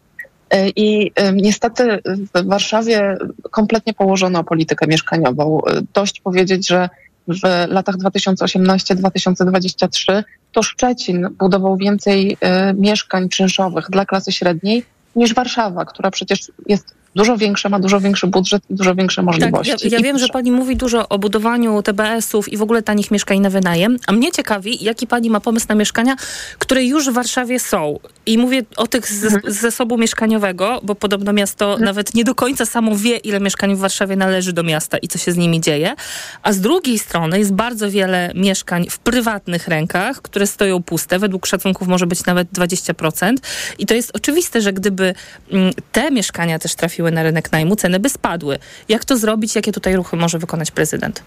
E, 0.50 0.70
I 0.70 1.12
e, 1.16 1.34
niestety 1.34 2.02
w 2.06 2.48
Warszawie 2.48 3.18
kompletnie 3.52 3.94
położono 3.94 4.44
politykę 4.44 4.88
mieszkaniową. 4.88 5.62
E, 5.66 5.82
dość 5.94 6.22
powiedzieć, 6.22 6.68
że 6.68 6.90
w 7.28 7.42
latach 7.68 7.96
2018-2023, 7.96 10.24
to 10.52 10.64
Szczecin 10.64 11.28
budował 11.40 11.78
więcej 11.78 12.32
y, 12.32 12.36
mieszkań 12.74 13.30
czynszowych 13.30 13.90
dla 13.90 14.06
klasy 14.06 14.32
średniej 14.32 14.84
niż 15.16 15.34
Warszawa, 15.34 15.86
która 15.86 16.12
przecież 16.12 16.52
jest 16.68 16.96
dużo 17.16 17.38
większe, 17.38 17.70
ma 17.70 17.80
dużo 17.80 18.00
większy 18.00 18.28
budżet 18.28 18.64
i 18.70 18.76
dużo 18.76 18.96
większe 18.96 19.22
możliwości. 19.24 19.72
Tak, 19.72 19.92
ja, 19.92 19.98
ja 19.98 20.04
wiem, 20.04 20.18
że 20.18 20.28
pani 20.28 20.52
mówi 20.52 20.76
dużo 20.76 21.10
o 21.10 21.20
budowaniu 21.20 21.82
TBS-ów 21.82 22.54
i 22.54 22.58
w 22.58 22.62
ogóle 22.62 22.82
tanich 22.82 23.12
mieszkań 23.12 23.40
na 23.40 23.50
wynajem, 23.50 23.98
a 24.08 24.12
mnie 24.12 24.32
ciekawi, 24.32 24.84
jaki 24.84 25.08
pani 25.08 25.30
ma 25.30 25.40
pomysł 25.40 25.66
na 25.70 25.76
mieszkania, 25.76 26.16
które 26.60 26.84
już 26.84 27.10
w 27.10 27.14
Warszawie 27.14 27.60
są. 27.60 28.00
I 28.26 28.38
mówię 28.38 28.62
o 28.78 28.88
tych 28.88 29.08
z, 29.08 29.24
mhm. 29.24 29.54
zasobu 29.54 29.98
mieszkaniowego, 29.98 30.80
bo 30.84 30.96
podobno 30.96 31.34
miasto 31.34 31.66
mhm. 31.66 31.86
nawet 31.86 32.16
nie 32.16 32.24
do 32.24 32.36
końca 32.36 32.66
samo 32.66 32.96
wie, 32.96 33.18
ile 33.18 33.40
mieszkań 33.40 33.76
w 33.76 33.80
Warszawie 33.80 34.16
należy 34.16 34.54
do 34.54 34.64
miasta 34.64 34.98
i 34.98 35.08
co 35.08 35.18
się 35.18 35.32
z 35.32 35.38
nimi 35.38 35.62
dzieje. 35.62 35.96
A 36.44 36.54
z 36.54 36.60
drugiej 36.60 37.00
strony 37.00 37.40
jest 37.40 37.54
bardzo 37.54 37.92
wiele 37.92 38.32
mieszkań 38.36 38.90
w 38.90 39.00
prywatnych 39.00 39.68
rękach, 39.68 40.22
które 40.22 40.48
stoją 40.48 40.84
puste. 40.84 41.20
Według 41.20 41.46
szacunków 41.46 41.88
może 41.88 42.08
być 42.08 42.26
nawet 42.26 42.52
20%. 42.52 43.34
I 43.80 43.86
to 43.86 43.94
jest 43.94 44.12
oczywiste, 44.14 44.62
że 44.62 44.74
gdyby 44.74 45.14
mm, 45.52 45.74
te 45.92 46.12
mieszkania 46.12 46.60
też 46.60 46.76
trafiły 46.76 47.03
trafiły 47.04 47.12
na 47.12 47.24
rynek 47.24 47.52
najmu, 47.52 47.76
ceny 47.76 48.00
by 48.00 48.10
spadły. 48.10 48.60
Jak 48.90 49.06
to 49.06 49.18
zrobić? 49.18 49.56
Jakie 49.56 49.72
tutaj 49.72 49.96
ruchy 49.96 50.18
może 50.18 50.40
wykonać 50.40 50.72
prezydent? 50.72 51.24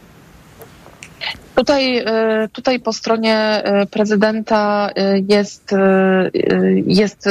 Tutaj, 1.55 1.99
e, 1.99 2.49
tutaj 2.53 2.81
po 2.81 2.93
stronie 2.93 3.37
e, 3.37 3.87
prezydenta 3.87 4.91
e, 4.97 5.19
jest, 5.19 5.75
jest 6.87 7.29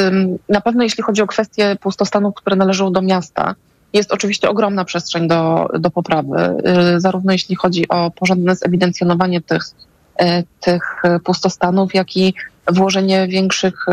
na 0.49 0.61
pewno 0.61 0.83
jeśli 0.83 1.03
chodzi 1.03 1.21
o 1.21 1.27
kwestie 1.27 1.75
pustostanów, 1.81 2.35
które 2.35 2.55
należą 2.55 2.91
do 2.91 3.01
miasta, 3.01 3.55
jest 3.93 4.11
oczywiście 4.11 4.49
ogromna 4.49 4.85
przestrzeń 4.85 5.27
do, 5.27 5.67
do 5.79 5.89
poprawy, 5.89 6.57
zarówno 6.97 7.31
jeśli 7.31 7.55
chodzi 7.55 7.87
o 7.87 8.11
porządne 8.11 8.55
zewidencjonowanie 8.55 9.41
tych, 9.41 9.63
tych 10.59 11.01
pustostanów, 11.23 11.93
jak 11.93 12.17
i 12.17 12.33
włożenie 12.67 13.27
większych, 13.27 13.85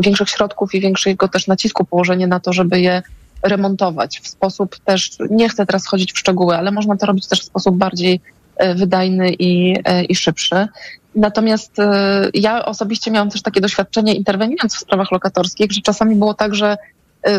większych 0.00 0.28
środków 0.28 0.74
i 0.74 0.80
większego 0.80 1.28
też 1.28 1.46
nacisku 1.46 1.84
położenie 1.84 2.26
na 2.26 2.40
to, 2.40 2.52
żeby 2.52 2.80
je 2.80 3.02
remontować 3.42 4.20
w 4.20 4.28
sposób 4.28 4.78
też, 4.78 5.10
nie 5.30 5.48
chcę 5.48 5.66
teraz 5.66 5.86
chodzić 5.86 6.12
w 6.12 6.18
szczegóły, 6.18 6.56
ale 6.56 6.70
można 6.70 6.96
to 6.96 7.06
robić 7.06 7.26
też 7.26 7.40
w 7.40 7.44
sposób 7.44 7.76
bardziej 7.76 8.20
e, 8.56 8.74
wydajny 8.74 9.32
i, 9.32 9.76
e, 9.84 10.04
i 10.04 10.14
szybszy. 10.14 10.68
Natomiast 11.14 11.78
e, 11.78 12.30
ja 12.34 12.64
osobiście 12.64 13.10
miałam 13.10 13.30
też 13.30 13.42
takie 13.42 13.60
doświadczenie 13.60 14.14
interweniując 14.14 14.74
w 14.74 14.78
sprawach 14.78 15.12
lokatorskich, 15.12 15.72
że 15.72 15.80
czasami 15.80 16.16
było 16.16 16.34
tak, 16.34 16.54
że 16.54 16.76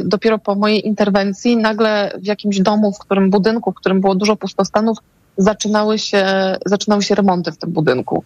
dopiero 0.03 0.39
po 0.39 0.56
mojej 0.56 0.88
interwencji 0.88 1.58
nagle 1.58 2.12
w 2.22 2.25
jakimś 2.25 2.60
domu, 2.60 2.94
w 2.94 3.00
którym 3.00 3.29
budynku, 3.29 3.72
w 3.72 3.75
którym 3.75 4.01
było 4.01 4.15
dużo 4.15 4.36
pustostanów, 4.36 4.98
zaczynały 5.38 6.00
się, 6.00 6.25
zaczynały 6.65 7.03
się 7.03 7.15
remonty 7.15 7.51
w 7.51 7.58
tym 7.58 7.72
budynku. 7.72 8.24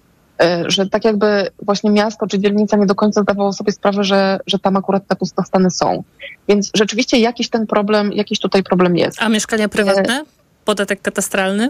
Że 0.66 0.90
tak 0.90 1.06
jakby 1.06 1.48
właśnie 1.62 1.92
miasto 1.92 2.28
czy 2.28 2.40
dzielnica 2.40 2.78
nie 2.78 2.86
do 2.86 2.96
końca 2.96 3.22
zdawało 3.22 3.54
sobie 3.54 3.72
sprawę, 3.72 4.04
że, 4.04 4.40
że 4.48 4.60
tam 4.60 4.78
akurat 4.78 5.08
te 5.08 5.16
pustostany 5.16 5.72
są. 5.72 6.04
Więc 6.48 6.72
rzeczywiście 6.76 7.18
jakiś 7.18 7.50
ten 7.50 7.68
problem, 7.68 8.14
jakiś 8.14 8.40
tutaj 8.40 8.64
problem 8.64 8.98
jest. 8.98 9.22
A 9.22 9.30
mieszkania 9.30 9.70
prywatne? 9.70 10.24
Podatek 10.66 11.02
katastralny? 11.02 11.70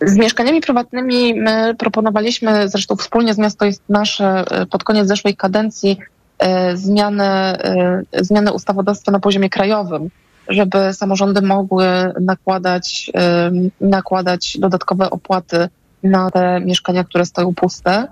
Z 0.00 0.16
mieszkaniami 0.16 0.60
prywatnymi 0.60 1.34
my 1.34 1.74
proponowaliśmy, 1.78 2.68
zresztą 2.68 2.96
wspólnie 2.96 3.34
z 3.34 3.38
Miasto 3.38 3.64
jest 3.64 3.82
Nasze 3.88 4.44
pod 4.70 4.84
koniec 4.84 5.08
zeszłej 5.08 5.36
kadencji, 5.36 5.98
e, 6.38 6.76
zmianę, 6.76 7.58
e, 8.12 8.24
zmianę 8.24 8.52
ustawodawstwa 8.52 9.12
na 9.12 9.20
poziomie 9.20 9.50
krajowym, 9.50 10.10
żeby 10.48 10.92
samorządy 10.92 11.42
mogły 11.42 11.86
nakładać, 12.20 13.10
e, 13.14 13.50
nakładać 13.80 14.58
dodatkowe 14.58 15.10
opłaty 15.10 15.68
na 16.02 16.30
te 16.30 16.60
mieszkania, 16.60 17.04
które 17.04 17.26
stoją 17.26 17.54
puste. 17.54 18.08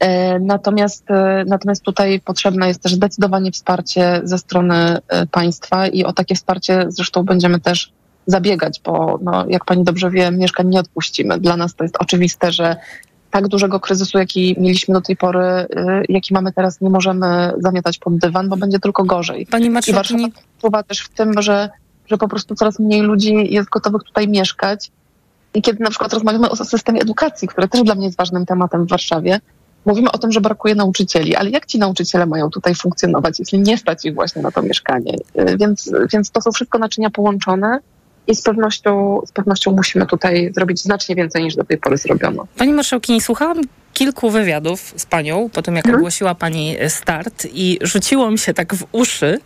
E, 0.00 0.38
natomiast, 0.38 1.10
e, 1.10 1.44
natomiast 1.46 1.82
tutaj 1.82 2.20
potrzebne 2.20 2.68
jest 2.68 2.82
też 2.82 2.94
zdecydowanie 2.94 3.52
wsparcie 3.52 4.20
ze 4.24 4.38
strony 4.38 4.98
e, 5.08 5.26
państwa 5.26 5.86
i 5.86 6.04
o 6.04 6.12
takie 6.12 6.34
wsparcie 6.34 6.84
zresztą 6.88 7.22
będziemy 7.22 7.60
też 7.60 7.92
zabiegać, 8.26 8.80
bo 8.84 9.18
no, 9.22 9.44
jak 9.48 9.64
pani 9.64 9.84
dobrze 9.84 10.10
wie, 10.10 10.30
mieszkań 10.30 10.68
nie 10.68 10.80
odpuścimy. 10.80 11.38
Dla 11.38 11.56
nas 11.56 11.74
to 11.74 11.84
jest 11.84 11.96
oczywiste, 11.98 12.52
że 12.52 12.76
tak 13.30 13.48
dużego 13.48 13.80
kryzysu, 13.80 14.18
jaki 14.18 14.56
mieliśmy 14.58 14.94
do 14.94 15.00
tej 15.00 15.16
pory, 15.16 15.66
jaki 16.08 16.34
mamy 16.34 16.52
teraz, 16.52 16.80
nie 16.80 16.90
możemy 16.90 17.52
zamiatać 17.58 17.98
pod 17.98 18.18
dywan, 18.18 18.48
bo 18.48 18.56
będzie 18.56 18.78
tylko 18.78 19.04
gorzej. 19.04 19.46
Pani 19.46 19.66
I 19.66 19.92
Warszawa 19.92 20.28
wpływa 20.58 20.82
też 20.82 21.00
w 21.00 21.08
tym, 21.08 21.42
że, 21.42 21.70
że 22.06 22.18
po 22.18 22.28
prostu 22.28 22.54
coraz 22.54 22.78
mniej 22.78 23.00
ludzi 23.00 23.34
jest 23.54 23.68
gotowych 23.68 24.02
tutaj 24.02 24.28
mieszkać. 24.28 24.90
I 25.54 25.62
kiedy 25.62 25.84
na 25.84 25.90
przykład 25.90 26.12
rozmawiamy 26.12 26.50
o 26.50 26.56
systemie 26.56 27.00
edukacji, 27.00 27.48
który 27.48 27.68
też 27.68 27.82
dla 27.82 27.94
mnie 27.94 28.06
jest 28.06 28.18
ważnym 28.18 28.46
tematem 28.46 28.86
w 28.86 28.88
Warszawie, 28.88 29.40
Mówimy 29.84 30.12
o 30.12 30.18
tym, 30.18 30.32
że 30.32 30.40
brakuje 30.40 30.74
nauczycieli, 30.74 31.36
ale 31.36 31.50
jak 31.50 31.66
ci 31.66 31.78
nauczyciele 31.78 32.26
mają 32.26 32.50
tutaj 32.50 32.74
funkcjonować, 32.74 33.38
jeśli 33.38 33.58
nie 33.58 33.78
stać 33.78 34.04
ich 34.04 34.14
właśnie 34.14 34.42
na 34.42 34.50
to 34.50 34.62
mieszkanie? 34.62 35.14
Y, 35.14 35.56
więc, 35.56 35.92
więc 36.12 36.30
to 36.30 36.40
są 36.40 36.52
wszystko 36.52 36.78
naczynia 36.78 37.10
połączone 37.10 37.78
i 38.30 38.34
z 38.34 38.42
pewnością, 38.42 39.20
z 39.26 39.32
pewnością 39.32 39.72
musimy 39.72 40.06
tutaj 40.06 40.52
zrobić 40.54 40.82
znacznie 40.82 41.14
więcej 41.14 41.44
niż 41.44 41.56
do 41.56 41.64
tej 41.64 41.78
pory 41.78 41.96
zrobiono. 41.96 42.46
Pani 42.56 42.72
marszałkini, 42.72 43.20
słuchałam 43.20 43.60
kilku 43.92 44.30
wywiadów 44.30 44.94
z 44.96 45.06
panią 45.06 45.50
po 45.52 45.62
tym, 45.62 45.76
jak 45.76 45.84
hmm. 45.84 46.00
ogłosiła 46.00 46.34
pani 46.34 46.76
start 46.88 47.46
i 47.52 47.78
rzuciło 47.82 48.30
mi 48.30 48.38
się 48.38 48.54
tak 48.54 48.74
w 48.74 48.86
uszy, 48.92 49.38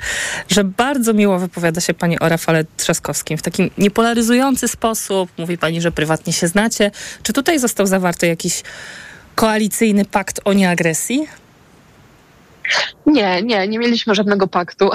że 0.49 0.65
bardzo 0.65 1.15
miło 1.15 1.39
wypowiada 1.39 1.81
się 1.81 1.95
pani 1.95 2.19
o 2.19 2.29
Rafale 2.29 2.65
Trzaskowskim 2.77 3.39
w 3.39 3.43
takim 3.43 3.71
niepolaryzujący 3.79 4.69
sposób. 4.69 5.31
Mówi 5.39 5.59
pani, 5.59 5.81
że 5.81 5.93
prywatnie 5.93 6.33
się 6.33 6.49
znacie. 6.49 6.91
Czy 7.23 7.33
tutaj 7.33 7.59
został 7.59 7.87
zawarty 7.87 8.27
jakiś 8.27 8.63
koalicyjny 9.35 10.05
pakt 10.05 10.41
o 10.45 10.53
nieagresji? 10.53 11.27
Nie, 13.07 13.43
nie, 13.43 13.69
nie 13.69 13.79
mieliśmy 13.79 14.15
żadnego 14.15 14.47
paktu. 14.47 14.91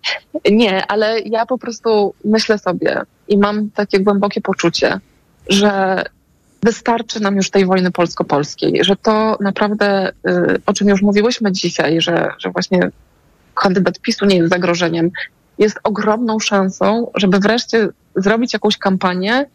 nie, 0.50 0.86
ale 0.86 1.20
ja 1.20 1.46
po 1.46 1.58
prostu 1.58 2.14
myślę 2.24 2.58
sobie 2.58 3.00
i 3.28 3.38
mam 3.38 3.70
takie 3.70 4.00
głębokie 4.00 4.40
poczucie, 4.40 5.00
że 5.48 6.02
wystarczy 6.62 7.20
nam 7.20 7.36
już 7.36 7.50
tej 7.50 7.66
wojny 7.66 7.90
polsko-polskiej, 7.90 8.84
że 8.84 8.96
to 8.96 9.36
naprawdę, 9.40 10.12
y, 10.28 10.60
o 10.66 10.72
czym 10.72 10.88
już 10.88 11.02
mówiłyśmy 11.02 11.52
dzisiaj, 11.52 12.00
że, 12.00 12.28
że 12.38 12.50
właśnie 12.50 12.90
kandydat 13.54 14.00
PiSu 14.00 14.26
nie 14.26 14.36
jest 14.36 14.50
zagrożeniem, 14.50 15.10
jest 15.58 15.78
ogromną 15.84 16.38
szansą, 16.38 17.10
żeby 17.14 17.38
wreszcie 17.38 17.88
zrobić 18.16 18.52
jakąś 18.52 18.78
kampanię 18.78 19.46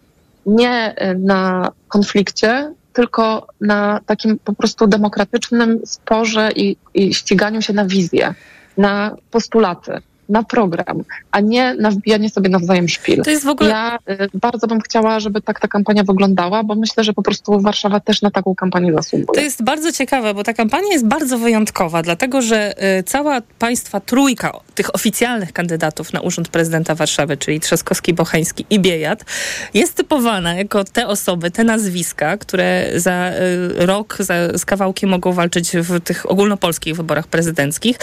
nie 0.45 0.95
y, 1.11 1.17
na 1.17 1.71
konflikcie, 1.87 2.73
tylko 2.93 3.47
na 3.61 3.99
takim 4.05 4.39
po 4.39 4.53
prostu 4.53 4.87
demokratycznym 4.87 5.79
sporze 5.85 6.49
i, 6.55 6.77
i 6.93 7.13
ściganiu 7.13 7.61
się 7.61 7.73
na 7.73 7.85
wizję, 7.85 8.33
na 8.77 9.15
postulaty 9.31 10.01
na 10.31 10.43
program, 10.43 11.03
a 11.31 11.39
nie 11.39 11.73
na 11.73 11.91
wbijanie 11.91 12.29
sobie 12.29 12.49
nawzajem 12.49 12.89
szpil. 12.89 13.23
To 13.23 13.29
jest 13.29 13.45
w 13.45 13.49
ogóle... 13.49 13.69
Ja 13.69 13.99
y, 14.09 14.29
bardzo 14.33 14.67
bym 14.67 14.81
chciała, 14.81 15.19
żeby 15.19 15.41
tak 15.41 15.59
ta 15.59 15.67
kampania 15.67 16.03
wyglądała, 16.03 16.63
bo 16.63 16.75
myślę, 16.75 17.03
że 17.03 17.13
po 17.13 17.21
prostu 17.23 17.61
Warszawa 17.61 17.99
też 17.99 18.21
na 18.21 18.31
taką 18.31 18.55
kampanię 18.55 18.93
zasługuje. 18.93 19.39
To 19.39 19.41
jest 19.41 19.63
bardzo 19.63 19.91
ciekawe, 19.91 20.33
bo 20.33 20.43
ta 20.43 20.53
kampania 20.53 20.87
jest 20.91 21.05
bardzo 21.05 21.37
wyjątkowa, 21.37 22.01
dlatego 22.01 22.41
że 22.41 22.83
y, 22.99 23.03
cała 23.03 23.41
państwa 23.59 23.99
trójka 23.99 24.51
tych 24.75 24.95
oficjalnych 24.95 25.53
kandydatów 25.53 26.13
na 26.13 26.21
urząd 26.21 26.49
prezydenta 26.49 26.95
Warszawy, 26.95 27.37
czyli 27.37 27.59
Trzaskowski, 27.59 28.13
Bocheński 28.13 28.65
i 28.69 28.79
Biejat, 28.79 29.25
jest 29.73 29.95
typowana 29.95 30.55
jako 30.55 30.83
te 30.83 31.07
osoby, 31.07 31.51
te 31.51 31.63
nazwiska, 31.63 32.37
które 32.37 32.87
za 32.95 33.31
y, 33.31 33.85
rok 33.85 34.17
za, 34.19 34.57
z 34.57 34.65
kawałkiem 34.65 35.09
mogą 35.09 35.33
walczyć 35.33 35.71
w 35.71 35.99
tych 35.99 36.31
ogólnopolskich 36.31 36.95
wyborach 36.95 37.27
prezydenckich 37.27 37.97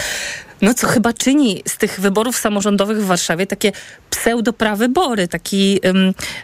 no 0.61 0.73
co 0.73 0.87
chyba 0.87 1.13
czyni 1.13 1.61
z 1.67 1.77
tych 1.77 1.99
wyborów 1.99 2.37
samorządowych 2.37 2.97
w 3.03 3.05
Warszawie 3.05 3.47
takie 3.47 3.71
pseudoprawybory, 4.09 5.27
taki, 5.27 5.79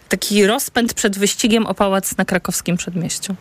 taki 0.10 0.48
rozpęd 0.48 0.94
przed 0.94 1.18
wyścigiem 1.18 1.66
o 1.66 1.74
pałac 1.74 2.18
na 2.18 2.26
krakowskim 2.26 2.78
przedmieściu. 2.78 3.36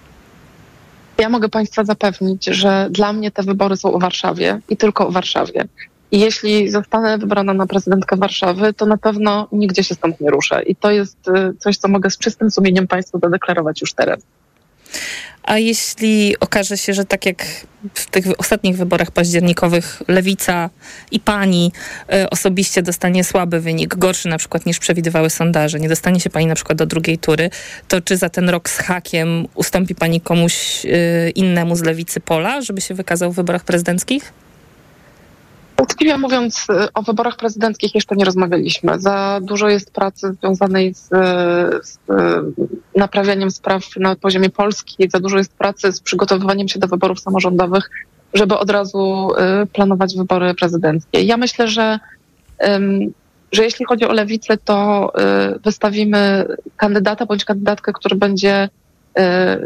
Ja 1.19 1.29
mogę 1.29 1.49
Państwa 1.49 1.85
zapewnić, 1.85 2.45
że 2.45 2.89
dla 2.91 3.13
mnie 3.13 3.31
te 3.31 3.43
wybory 3.43 3.77
są 3.77 3.93
o 3.93 3.99
Warszawie 3.99 4.61
i 4.69 4.77
tylko 4.77 5.09
o 5.09 5.11
Warszawie. 5.11 5.65
I 6.13 6.21
jeśli 6.21 6.71
zostanę 6.71 7.19
wybrana 7.19 7.55
na 7.55 7.67
prezydentkę 7.67 8.17
Warszawy, 8.17 8.73
to 8.73 8.87
na 8.87 8.97
pewno 8.97 9.49
nigdzie 9.53 9.85
się 9.85 9.95
stąd 9.95 10.21
nie 10.21 10.31
ruszę. 10.31 10.63
I 10.63 10.77
to 10.77 10.91
jest 10.91 11.29
y, 11.29 11.55
coś, 11.59 11.77
co 11.77 11.89
mogę 11.89 12.11
z 12.11 12.19
czystym 12.19 12.51
sumieniem 12.51 12.87
Państwu 12.87 13.19
zadeklarować 13.19 13.81
już 13.81 13.93
teraz. 13.93 14.21
A 15.43 15.59
jeśli 15.59 16.37
okaże 16.41 16.79
się, 16.79 16.95
że 16.95 17.05
tak 17.05 17.27
jak 17.27 17.45
w 17.95 18.07
tych 18.07 18.27
ostatnich 18.39 18.77
wyborach 18.77 19.11
październikowych 19.11 20.03
lewica 20.09 20.71
i 21.11 21.21
pani 21.21 21.73
y, 22.15 22.31
osobiście 22.31 22.83
dostanie 22.83 23.25
słaby 23.25 23.61
wynik, 23.61 23.97
gorszy 23.97 24.29
na 24.29 24.39
przykład 24.39 24.67
niż 24.67 24.79
przewidywały 24.79 25.31
sondaże, 25.31 25.81
nie 25.81 25.89
dostanie 25.89 26.21
się 26.21 26.31
pani 26.31 26.47
na 26.47 26.55
przykład 26.55 26.79
do 26.79 26.87
drugiej 26.87 27.19
tury, 27.19 27.51
to 27.89 28.01
czy 28.01 28.17
za 28.17 28.29
ten 28.29 28.49
rok 28.49 28.71
z 28.71 28.79
hakiem 28.79 29.49
ustąpi 29.55 29.95
pani 29.95 30.21
komuś 30.21 30.85
y, 30.85 31.33
innemu 31.35 31.77
z 31.77 31.83
lewicy 31.83 32.21
pola, 32.21 32.61
żeby 32.61 32.81
się 32.81 32.95
wykazał 32.95 33.33
w 33.33 33.37
wyborach 33.37 33.65
prezydenckich? 33.65 34.44
Uczciwie 35.85 36.19
mówiąc, 36.19 36.67
o 36.95 37.03
wyborach 37.03 37.37
prezydenckich 37.37 37.95
jeszcze 37.95 38.17
nie 38.17 38.25
rozmawialiśmy. 38.25 39.01
Za 39.01 39.41
dużo 39.43 39.69
jest 39.69 39.91
pracy 39.91 40.33
związanej 40.33 40.95
z, 40.95 41.09
z, 41.83 41.99
naprawianiem 42.97 43.51
spraw 43.51 43.83
na 43.97 44.17
poziomie 44.17 44.51
Polski, 44.51 45.11
za 45.11 45.21
dużo 45.21 45.39
jest 45.39 45.53
pracy 45.53 45.93
z 45.93 46.01
przygotowywaniem 46.01 46.69
się 46.69 46.79
do 46.79 46.89
wyborów 46.89 47.21
samorządowych, 47.21 47.91
żeby 48.35 48.59
od 48.59 48.71
razu 48.71 49.31
y, 49.63 49.67
planować 49.67 50.17
wybory 50.17 50.55
prezydenckie. 50.55 51.23
Ja 51.23 51.37
myślę, 51.37 51.69
że, 51.69 51.99
że 53.53 53.65
jeśli 53.65 53.85
chodzi 53.85 54.05
o 54.05 54.13
lewicę, 54.13 54.57
to 54.57 55.13
y, 55.55 55.59
wystawimy 55.59 56.47
kandydata 56.77 57.27
bądź 57.27 57.45
kandydatkę, 57.45 57.93
który 57.93 58.17
będzie 58.17 58.69
Y, 58.69 58.84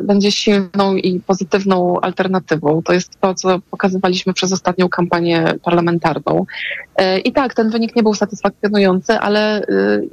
będzie 0.02 0.32
silną 0.32 0.96
i 0.96 1.20
pozytywną 1.20 2.00
alternatywą. 2.00 2.82
To 2.82 2.92
jest 2.92 3.20
to, 3.20 3.34
co 3.34 3.58
pokazywaliśmy 3.70 4.32
przez 4.32 4.52
ostatnią 4.52 4.88
kampanię 4.88 5.54
parlamentarną. 5.62 6.46
Y, 7.00 7.18
I 7.18 7.32
tak, 7.32 7.54
ten 7.54 7.70
wynik 7.70 7.96
nie 7.96 8.02
był 8.02 8.14
satysfakcjonujący, 8.14 9.12
ale 9.12 9.62
y, 9.62 10.08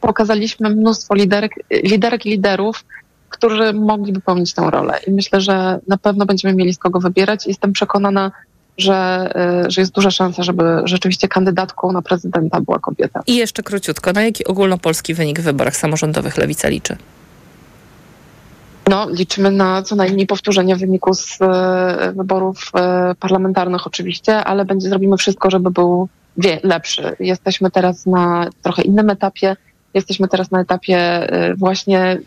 pokazaliśmy 0.00 0.70
mnóstwo 0.70 1.14
liderek, 1.14 1.52
liderek 1.70 2.26
i 2.26 2.30
liderów, 2.30 2.84
którzy 3.28 3.72
mogli 3.72 4.12
wypełnić 4.12 4.54
tę 4.54 4.70
rolę. 4.70 4.98
I 5.06 5.10
myślę, 5.10 5.40
że 5.40 5.78
na 5.88 5.98
pewno 5.98 6.26
będziemy 6.26 6.54
mieli 6.54 6.74
z 6.74 6.78
kogo 6.78 7.00
wybierać. 7.00 7.46
Jestem 7.46 7.72
przekonana, 7.72 8.32
że, 8.78 9.30
że 9.68 9.80
jest 9.80 9.92
duża 9.92 10.10
szansa, 10.10 10.42
żeby 10.42 10.64
rzeczywiście 10.84 11.28
kandydatką 11.28 11.92
na 11.92 12.02
prezydenta 12.02 12.60
była 12.60 12.78
kobieta. 12.78 13.22
I 13.26 13.36
jeszcze 13.36 13.62
króciutko, 13.62 14.12
na 14.12 14.22
jaki 14.22 14.44
ogólnopolski 14.44 15.14
wynik 15.14 15.40
w 15.40 15.42
wyborach 15.42 15.76
samorządowych 15.76 16.36
Lewica 16.36 16.68
liczy? 16.68 16.96
No, 18.88 19.10
liczymy 19.10 19.50
na 19.50 19.82
co 19.82 19.96
najmniej 19.96 20.26
powtórzenie 20.26 20.76
wyniku 20.76 21.14
z 21.14 21.38
e, 21.42 22.12
wyborów 22.16 22.70
e, 22.74 23.14
parlamentarnych 23.20 23.86
oczywiście, 23.86 24.36
ale 24.36 24.64
będzie, 24.64 24.88
zrobimy 24.88 25.16
wszystko, 25.16 25.50
żeby 25.50 25.70
był 25.70 26.08
wie, 26.36 26.60
lepszy. 26.62 27.16
Jesteśmy 27.20 27.70
teraz 27.70 28.06
na 28.06 28.50
trochę 28.62 28.82
innym 28.82 29.10
etapie. 29.10 29.56
Jesteśmy 29.94 30.28
teraz 30.28 30.50
na 30.50 30.60
etapie 30.60 30.98
e, 30.98 31.54
właśnie, 31.54 32.18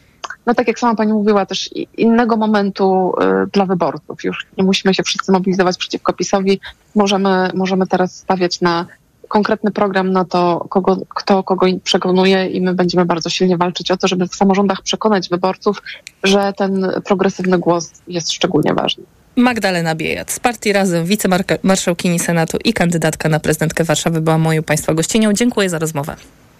no 0.45 0.53
tak 0.53 0.67
jak 0.67 0.79
sama 0.79 0.95
pani 0.95 1.13
mówiła, 1.13 1.45
też 1.45 1.69
innego 1.97 2.37
momentu 2.37 3.13
dla 3.53 3.65
wyborców. 3.65 4.23
Już 4.23 4.47
nie 4.57 4.63
musimy 4.63 4.93
się 4.93 5.03
wszyscy 5.03 5.31
mobilizować 5.31 5.77
przeciwko 5.77 6.13
PiSowi. 6.13 6.59
Możemy, 6.95 7.49
możemy 7.53 7.87
teraz 7.87 8.15
stawiać 8.15 8.61
na 8.61 8.85
konkretny 9.27 9.71
program 9.71 10.11
na 10.11 10.25
to, 10.25 10.65
kogo, 10.69 10.97
kto 11.09 11.43
kogo 11.43 11.65
przekonuje 11.83 12.47
i 12.47 12.61
my 12.61 12.73
będziemy 12.73 13.05
bardzo 13.05 13.29
silnie 13.29 13.57
walczyć 13.57 13.91
o 13.91 13.97
to, 13.97 14.07
żeby 14.07 14.27
w 14.27 14.35
samorządach 14.35 14.81
przekonać 14.81 15.29
wyborców, 15.29 15.81
że 16.23 16.53
ten 16.57 16.91
progresywny 17.05 17.57
głos 17.57 17.91
jest 18.07 18.31
szczególnie 18.31 18.73
ważny. 18.73 19.03
Magdalena 19.35 19.95
Biejat 19.95 20.31
z 20.31 20.39
partii 20.39 20.73
Razem, 20.73 21.05
wicemarszałkini 21.05 22.19
Senatu 22.19 22.57
i 22.63 22.73
kandydatka 22.73 23.29
na 23.29 23.39
prezydentkę 23.39 23.83
Warszawy 23.83 24.21
była 24.21 24.37
moją 24.37 24.63
Państwa 24.63 24.93
gościnią. 24.93 25.33
Dziękuję 25.33 25.69
za 25.69 25.79
rozmowę. 25.79 26.15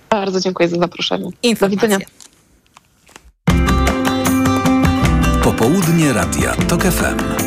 Bardzo 0.10 0.40
dziękuję 0.40 0.70
za 0.70 0.78
zaproszenie. 0.78 1.30
Informacje. 1.44 1.78
Do 1.78 1.88
widzenia. 1.88 2.06
Popołudnie 5.44 6.14
Radia 6.14 6.54
TOK 6.68 6.84
FM. 6.84 7.47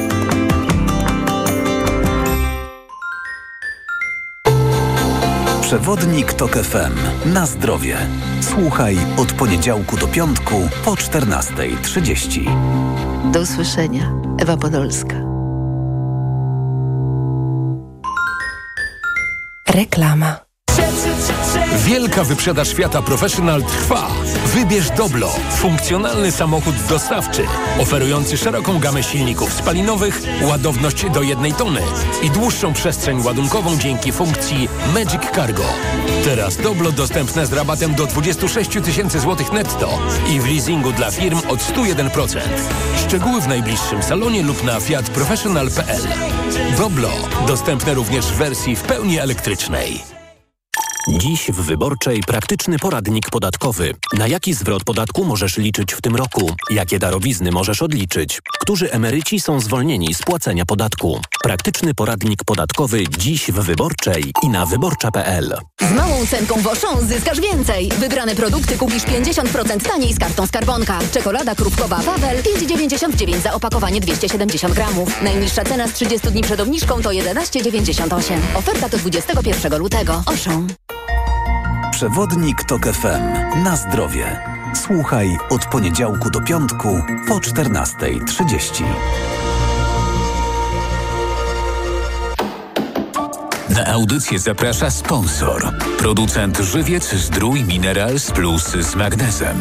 Przewodnik 5.70 6.32
TOK 6.32 6.56
FM. 6.56 6.92
Na 7.32 7.46
zdrowie. 7.46 7.96
Słuchaj 8.40 8.98
od 9.16 9.32
poniedziałku 9.32 9.96
do 9.96 10.08
piątku 10.08 10.68
po 10.84 10.90
14.30. 10.90 13.32
Do 13.32 13.40
usłyszenia. 13.40 14.12
Ewa 14.38 14.56
Podolska. 14.56 15.16
Reklama. 19.68 20.36
Wielka 21.76 22.24
wyprzedaż 22.24 22.68
świata 22.68 23.02
Professional 23.02 23.62
trwa. 23.62 24.08
Wybierz 24.46 24.90
Doblo, 24.90 25.30
funkcjonalny 25.56 26.32
samochód 26.32 26.74
dostawczy, 26.88 27.44
oferujący 27.78 28.36
szeroką 28.36 28.78
gamę 28.78 29.02
silników 29.02 29.52
spalinowych, 29.52 30.22
ładowność 30.42 31.10
do 31.10 31.22
jednej 31.22 31.52
tony 31.52 31.80
i 32.22 32.30
dłuższą 32.30 32.72
przestrzeń 32.72 33.22
ładunkową 33.22 33.78
dzięki 33.78 34.12
funkcji 34.12 34.68
Magic 34.94 35.22
Cargo. 35.34 35.64
Teraz 36.24 36.56
Doblo 36.56 36.92
dostępne 36.92 37.46
z 37.46 37.52
rabatem 37.52 37.94
do 37.94 38.06
26 38.06 38.70
tysięcy 38.84 39.20
złotych 39.20 39.52
netto 39.52 39.98
i 40.28 40.40
w 40.40 40.46
leasingu 40.46 40.92
dla 40.92 41.10
firm 41.10 41.38
od 41.48 41.60
101%. 41.60 42.40
Szczegóły 43.06 43.40
w 43.40 43.48
najbliższym 43.48 44.02
salonie 44.02 44.42
lub 44.42 44.64
na 44.64 44.80
fiatprofessional.pl. 44.80 46.02
Doblo 46.78 47.10
dostępne 47.46 47.94
również 47.94 48.26
w 48.26 48.36
wersji 48.36 48.76
w 48.76 48.82
pełni 48.82 49.18
elektrycznej. 49.18 50.19
Dziś 51.08 51.50
w 51.50 51.54
Wyborczej 51.54 52.20
praktyczny 52.20 52.78
poradnik 52.78 53.30
podatkowy. 53.30 53.94
Na 54.18 54.26
jaki 54.26 54.54
zwrot 54.54 54.84
podatku 54.84 55.24
możesz 55.24 55.56
liczyć 55.56 55.94
w 55.94 56.00
tym 56.00 56.16
roku? 56.16 56.50
Jakie 56.70 56.98
darowizny 56.98 57.50
możesz 57.50 57.82
odliczyć? 57.82 58.40
Którzy 58.60 58.92
emeryci 58.92 59.40
są 59.40 59.60
zwolnieni 59.60 60.14
z 60.14 60.22
płacenia 60.22 60.66
podatku? 60.66 61.20
Praktyczny 61.42 61.94
poradnik 61.94 62.44
podatkowy 62.44 63.04
dziś 63.18 63.50
w 63.50 63.54
Wyborczej 63.54 64.32
i 64.42 64.48
na 64.48 64.66
wyborcza.pl. 64.66 65.56
Z 65.80 65.92
małą 65.92 66.26
cenką 66.26 66.60
Woszą 66.60 67.06
zyskasz 67.06 67.40
więcej. 67.40 67.88
Wybrane 67.98 68.34
produkty 68.34 68.78
kupisz 68.78 69.02
50% 69.02 69.88
taniej 69.88 70.12
z 70.12 70.18
kartą 70.18 70.46
Skarbonka. 70.46 70.98
Czekolada 71.12 71.54
krupkowa 71.54 71.98
Wawel 71.98 72.42
5,99 72.42 73.40
za 73.40 73.52
opakowanie 73.52 74.00
270 74.00 74.74
gramów. 74.74 75.22
Najniższa 75.22 75.64
cena 75.64 75.88
z 75.88 75.92
30 75.92 76.30
dni 76.30 76.42
przed 76.42 76.60
obniżką 76.60 77.02
to 77.02 77.10
11,98. 77.10 78.38
Oferta 78.54 78.88
do 78.88 78.98
21 78.98 79.78
lutego. 79.78 80.22
Oszą. 80.26 80.66
Przewodnik 82.00 82.64
TOK 82.64 82.86
FM. 82.86 83.62
Na 83.64 83.76
zdrowie. 83.76 84.40
Słuchaj 84.74 85.36
od 85.50 85.66
poniedziałku 85.66 86.30
do 86.30 86.40
piątku 86.40 87.02
po 87.28 87.34
14.30. 87.34 88.84
Na 93.70 93.86
audycję 93.86 94.38
zaprasza 94.38 94.90
sponsor. 94.90 95.72
Producent 95.98 96.58
Żywiec 96.58 97.14
Zdrój 97.14 97.64
Minerals 97.64 98.30
Plus 98.30 98.68
z 98.70 98.94
magnezem. 98.94 99.58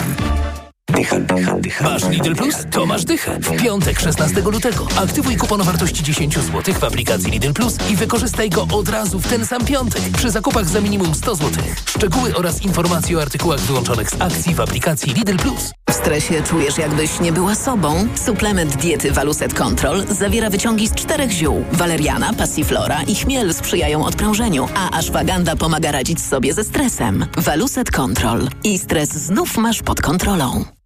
Dycha, 1.10 1.20
dycha, 1.20 1.58
dycha. 1.60 1.84
Masz 1.84 2.10
Lidl 2.10 2.36
Plus? 2.36 2.56
To 2.72 2.86
masz 2.86 3.06
dychę. 3.06 3.40
W 3.40 3.64
piątek 3.64 4.00
16 4.00 4.42
lutego 4.42 4.88
aktywuj 4.96 5.38
kupon 5.38 5.62
o 5.62 5.64
wartości 5.64 6.04
10 6.04 6.36
zł 6.36 6.74
w 6.80 6.84
aplikacji 6.84 7.32
Lidl 7.32 7.54
Plus 7.54 7.78
i 7.92 7.96
wykorzystaj 7.96 8.50
go 8.50 8.68
od 8.72 8.90
razu 8.90 9.20
w 9.20 9.28
ten 9.28 9.46
sam 9.46 9.66
piątek 9.66 10.02
przy 10.18 10.32
zakupach 10.32 10.66
za 10.66 10.82
minimum 10.82 11.16
100 11.16 11.36
zł. 11.36 11.64
Szczegóły 11.86 12.36
oraz 12.36 12.62
informacje 12.62 13.18
o 13.18 13.22
artykułach 13.22 13.60
wyłączonych 13.60 14.10
z 14.10 14.22
akcji 14.22 14.56
w 14.56 14.60
aplikacji 14.60 15.14
Lidl 15.14 15.36
Plus. 15.36 15.72
W 15.90 15.94
stresie 15.94 16.44
czujesz 16.44 16.78
jakbyś 16.78 17.20
nie 17.20 17.32
była 17.32 17.56
sobą? 17.56 18.08
Suplement 18.26 18.76
diety 18.76 19.12
Waluset 19.12 19.54
Control 19.54 20.06
zawiera 20.10 20.50
wyciągi 20.50 20.88
z 20.88 20.94
czterech 20.94 21.32
ziół. 21.32 21.66
Waleriana, 21.72 22.34
passiflora 22.34 23.04
i 23.04 23.16
chmiel 23.16 23.54
sprzyjają 23.54 24.06
odprężeniu, 24.06 24.68
a 24.76 24.98
ashwaganda 24.98 25.56
pomaga 25.56 25.92
radzić 25.92 26.22
sobie 26.22 26.54
ze 26.54 26.64
stresem. 26.64 27.26
Waluset 27.38 27.92
Control. 27.92 28.50
I 28.64 28.80
stres 28.80 29.10
znów 29.10 29.58
masz 29.58 29.82
pod 29.82 30.02
kontrolą. 30.02 30.79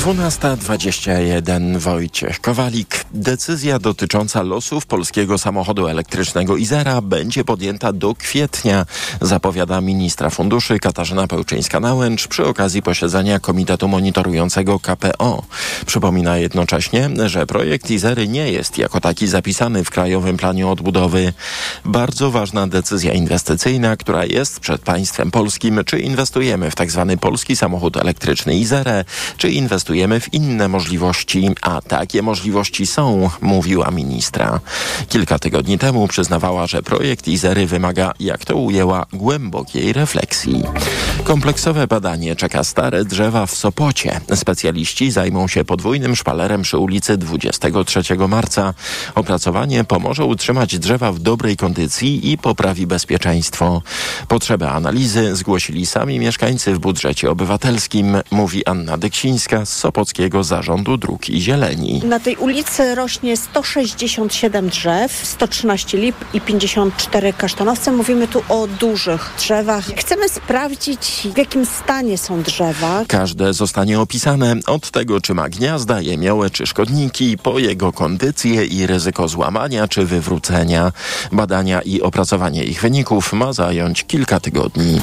12.21 0.00 1.78
Wojciech 1.78 2.40
Kowalik. 2.40 3.04
Decyzja 3.14 3.78
dotycząca 3.78 4.42
losów 4.42 4.86
polskiego 4.86 5.38
samochodu 5.38 5.88
elektrycznego 5.88 6.56
Izera 6.56 7.00
będzie 7.00 7.44
podjęta 7.44 7.92
do 7.92 8.14
kwietnia, 8.14 8.86
zapowiada 9.20 9.80
ministra 9.80 10.30
funduszy 10.30 10.78
Katarzyna 10.78 11.26
Pełczyńska-Nałęcz 11.26 12.28
przy 12.28 12.46
okazji 12.46 12.82
posiedzenia 12.82 13.38
Komitetu 13.40 13.88
Monitorującego 13.88 14.80
KPO. 14.80 15.42
Przypomina 15.86 16.38
jednocześnie, 16.38 17.10
że 17.26 17.46
projekt 17.46 17.90
Izery 17.90 18.28
nie 18.28 18.52
jest 18.52 18.78
jako 18.78 19.00
taki 19.00 19.26
zapisany 19.26 19.84
w 19.84 19.90
Krajowym 19.90 20.36
Planie 20.36 20.68
Odbudowy. 20.68 21.32
Bardzo 21.84 22.30
ważna 22.30 22.66
decyzja 22.66 23.12
inwestycyjna, 23.12 23.96
która 23.96 24.24
jest 24.24 24.60
przed 24.60 24.82
państwem 24.82 25.30
polskim, 25.30 25.80
czy 25.86 25.98
inwestujemy 25.98 26.70
w 26.70 26.74
tzw. 26.74 27.06
Tak 27.10 27.20
polski 27.20 27.56
samochód 27.56 27.96
elektryczny 27.96 28.58
Izerę, 28.58 29.04
czy 29.36 29.50
inwestujemy 29.50 29.89
inwestujemy 29.90 30.20
w 30.20 30.34
inne 30.34 30.68
możliwości, 30.68 31.50
a 31.62 31.80
takie 31.80 32.22
możliwości 32.22 32.86
są, 32.86 33.30
mówiła 33.40 33.90
ministra. 33.90 34.60
Kilka 35.08 35.38
tygodni 35.38 35.78
temu 35.78 36.08
przyznawała, 36.08 36.66
że 36.66 36.82
projekt 36.82 37.28
Izery 37.28 37.66
wymaga, 37.66 38.12
jak 38.20 38.44
to 38.44 38.56
ujęła, 38.56 39.06
głębokiej 39.12 39.92
refleksji. 39.92 40.62
Kompleksowe 41.24 41.86
badanie 41.86 42.36
czeka 42.36 42.64
stare 42.64 43.04
drzewa 43.04 43.46
w 43.46 43.54
Sopocie. 43.54 44.20
Specjaliści 44.34 45.10
zajmą 45.10 45.48
się 45.48 45.64
podwójnym 45.64 46.16
szpalerem 46.16 46.62
przy 46.62 46.78
ulicy 46.78 47.16
23 47.16 48.02
marca. 48.28 48.74
Opracowanie 49.14 49.84
pomoże 49.84 50.24
utrzymać 50.24 50.78
drzewa 50.78 51.12
w 51.12 51.18
dobrej 51.18 51.56
kondycji 51.56 52.32
i 52.32 52.38
poprawi 52.38 52.86
bezpieczeństwo. 52.86 53.82
Potrzebę 54.28 54.70
analizy 54.70 55.36
zgłosili 55.36 55.86
sami 55.86 56.18
mieszkańcy 56.18 56.74
w 56.74 56.78
budżecie 56.78 57.30
obywatelskim, 57.30 58.16
mówi 58.30 58.66
Anna 58.66 58.98
Deksińska 58.98 59.66
z 59.66 59.79
Sopockiego 59.80 60.44
Zarządu 60.44 60.96
Dróg 60.96 61.28
i 61.28 61.40
Zieleni. 61.40 62.02
Na 62.04 62.20
tej 62.20 62.36
ulicy 62.36 62.94
rośnie 62.94 63.36
167 63.36 64.68
drzew, 64.68 65.12
113 65.26 65.98
lip 65.98 66.16
i 66.34 66.40
54 66.40 67.32
kasztanowce. 67.32 67.92
Mówimy 67.92 68.28
tu 68.28 68.42
o 68.48 68.66
dużych 68.66 69.34
drzewach. 69.38 69.84
Chcemy 69.96 70.28
sprawdzić, 70.28 71.28
w 71.34 71.38
jakim 71.38 71.66
stanie 71.66 72.18
są 72.18 72.42
drzewa. 72.42 73.04
Każde 73.08 73.52
zostanie 73.54 74.00
opisane 74.00 74.56
od 74.66 74.90
tego, 74.90 75.20
czy 75.20 75.34
ma 75.34 75.48
gniazda, 75.48 76.00
jemiołę 76.00 76.50
czy 76.50 76.66
szkodniki, 76.66 77.38
po 77.38 77.58
jego 77.58 77.92
kondycję 77.92 78.64
i 78.64 78.86
ryzyko 78.86 79.28
złamania 79.28 79.88
czy 79.88 80.06
wywrócenia. 80.06 80.92
Badania 81.32 81.82
i 81.82 82.02
opracowanie 82.02 82.64
ich 82.64 82.80
wyników 82.80 83.32
ma 83.32 83.52
zająć 83.52 84.04
kilka 84.04 84.40
tygodni. 84.40 85.00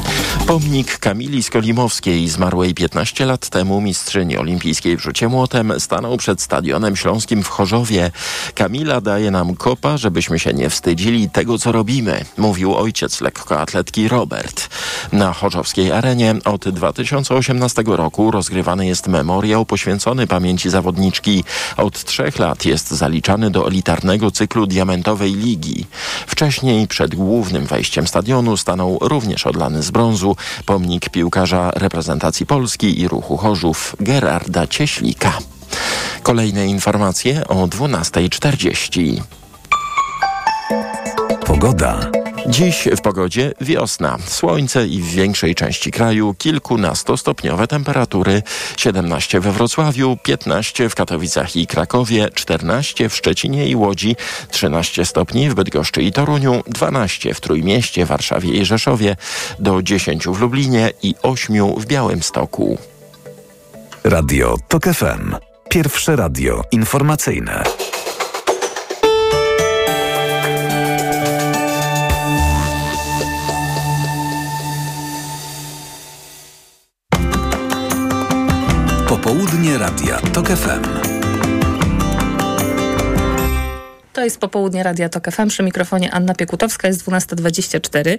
Pomnik 0.47 0.99
Kamili 0.99 1.43
Skolimowskiej, 1.43 2.29
zmarłej 2.29 2.73
15 2.73 3.25
lat 3.25 3.49
temu 3.49 3.81
mistrzyni 3.81 4.37
olimpijskiej 4.37 4.66
w 4.75 5.01
rzucie 5.01 5.27
młotem, 5.27 5.73
stanął 5.79 6.17
przed 6.17 6.41
Stadionem 6.41 6.95
Śląskim 6.95 7.43
w 7.43 7.47
Chorzowie. 7.47 8.11
Kamila 8.55 9.01
daje 9.01 9.31
nam 9.31 9.55
kopa, 9.55 9.97
żebyśmy 9.97 10.39
się 10.39 10.53
nie 10.53 10.69
wstydzili 10.69 11.29
tego, 11.29 11.57
co 11.57 11.71
robimy, 11.71 12.25
mówił 12.37 12.75
ojciec 12.75 13.21
lekkoatletki 13.21 14.07
Robert. 14.07 14.69
Na 15.11 15.33
chorzowskiej 15.33 15.91
arenie 15.91 16.35
od 16.45 16.69
2018 16.69 17.83
roku 17.85 18.31
rozgrywany 18.31 18.85
jest 18.85 19.07
memoriał 19.07 19.65
poświęcony 19.65 20.27
pamięci 20.27 20.69
zawodniczki. 20.69 21.43
Od 21.77 22.03
trzech 22.03 22.39
lat 22.39 22.65
jest 22.65 22.91
zaliczany 22.91 23.51
do 23.51 23.67
elitarnego 23.67 24.31
cyklu 24.31 24.67
Diamentowej 24.67 25.33
Ligi. 25.33 25.85
Wcześniej 26.27 26.87
przed 26.87 27.15
głównym 27.15 27.65
wejściem 27.65 28.07
stadionu 28.07 28.57
stanął 28.57 28.97
również 29.01 29.47
odlany 29.47 29.83
z 29.83 29.91
brązu 29.91 30.35
pomnik 30.65 31.09
piłkarza 31.09 31.71
reprezentacji 31.75 32.45
Polski 32.45 32.99
i 32.99 33.07
ruchu 33.07 33.37
Chorzów 33.37 33.95
Gerarda 33.99 34.56
Cieślika. 34.65 35.37
Kolejne 36.23 36.67
informacje 36.67 37.47
o 37.47 37.67
12.40. 37.67 39.21
Pogoda. 41.45 42.11
Dziś 42.49 42.87
w 42.97 43.01
pogodzie 43.01 43.53
wiosna, 43.61 44.17
słońce 44.25 44.87
i 44.87 45.01
w 45.01 45.05
większej 45.05 45.55
części 45.55 45.91
kraju 45.91 46.35
kilkunastostopniowe 46.37 47.67
temperatury. 47.67 48.43
17 48.77 49.39
we 49.39 49.51
Wrocławiu, 49.51 50.17
15 50.23 50.89
w 50.89 50.95
Katowicach 50.95 51.55
i 51.55 51.67
Krakowie, 51.67 52.29
14 52.33 53.09
w 53.09 53.15
Szczecinie 53.15 53.67
i 53.67 53.75
Łodzi, 53.75 54.15
13 54.51 55.05
stopni 55.05 55.49
w 55.49 55.53
Bydgoszczy 55.53 56.01
i 56.01 56.11
Toruniu, 56.11 56.63
12 56.67 57.33
w 57.33 57.41
Trójmieście, 57.41 58.05
Warszawie 58.05 58.49
i 58.49 58.65
Rzeszowie, 58.65 59.15
do 59.59 59.81
10 59.81 60.27
w 60.27 60.41
Lublinie 60.41 60.91
i 61.03 61.15
8 61.23 61.75
w 61.77 61.85
Białymstoku. 61.85 62.77
Radio 64.09 64.57
TOK 64.67 64.83
FM. 64.83 65.35
Pierwsze 65.69 66.15
radio 66.15 66.61
informacyjne. 66.71 67.63
Popołudnie 79.07 79.77
Radia 79.77 80.17
TOK 80.33 80.47
FM. 80.47 81.16
To 84.17 84.23
jest 84.23 84.39
popołudnie 84.39 84.83
Radia 84.83 85.09
Tok 85.09 85.31
FM. 85.31 85.47
Przy 85.47 85.63
mikrofonie 85.63 86.11
Anna 86.11 86.35
Piekutowska. 86.35 86.87
Jest 86.87 87.07
12.24. 87.07 88.17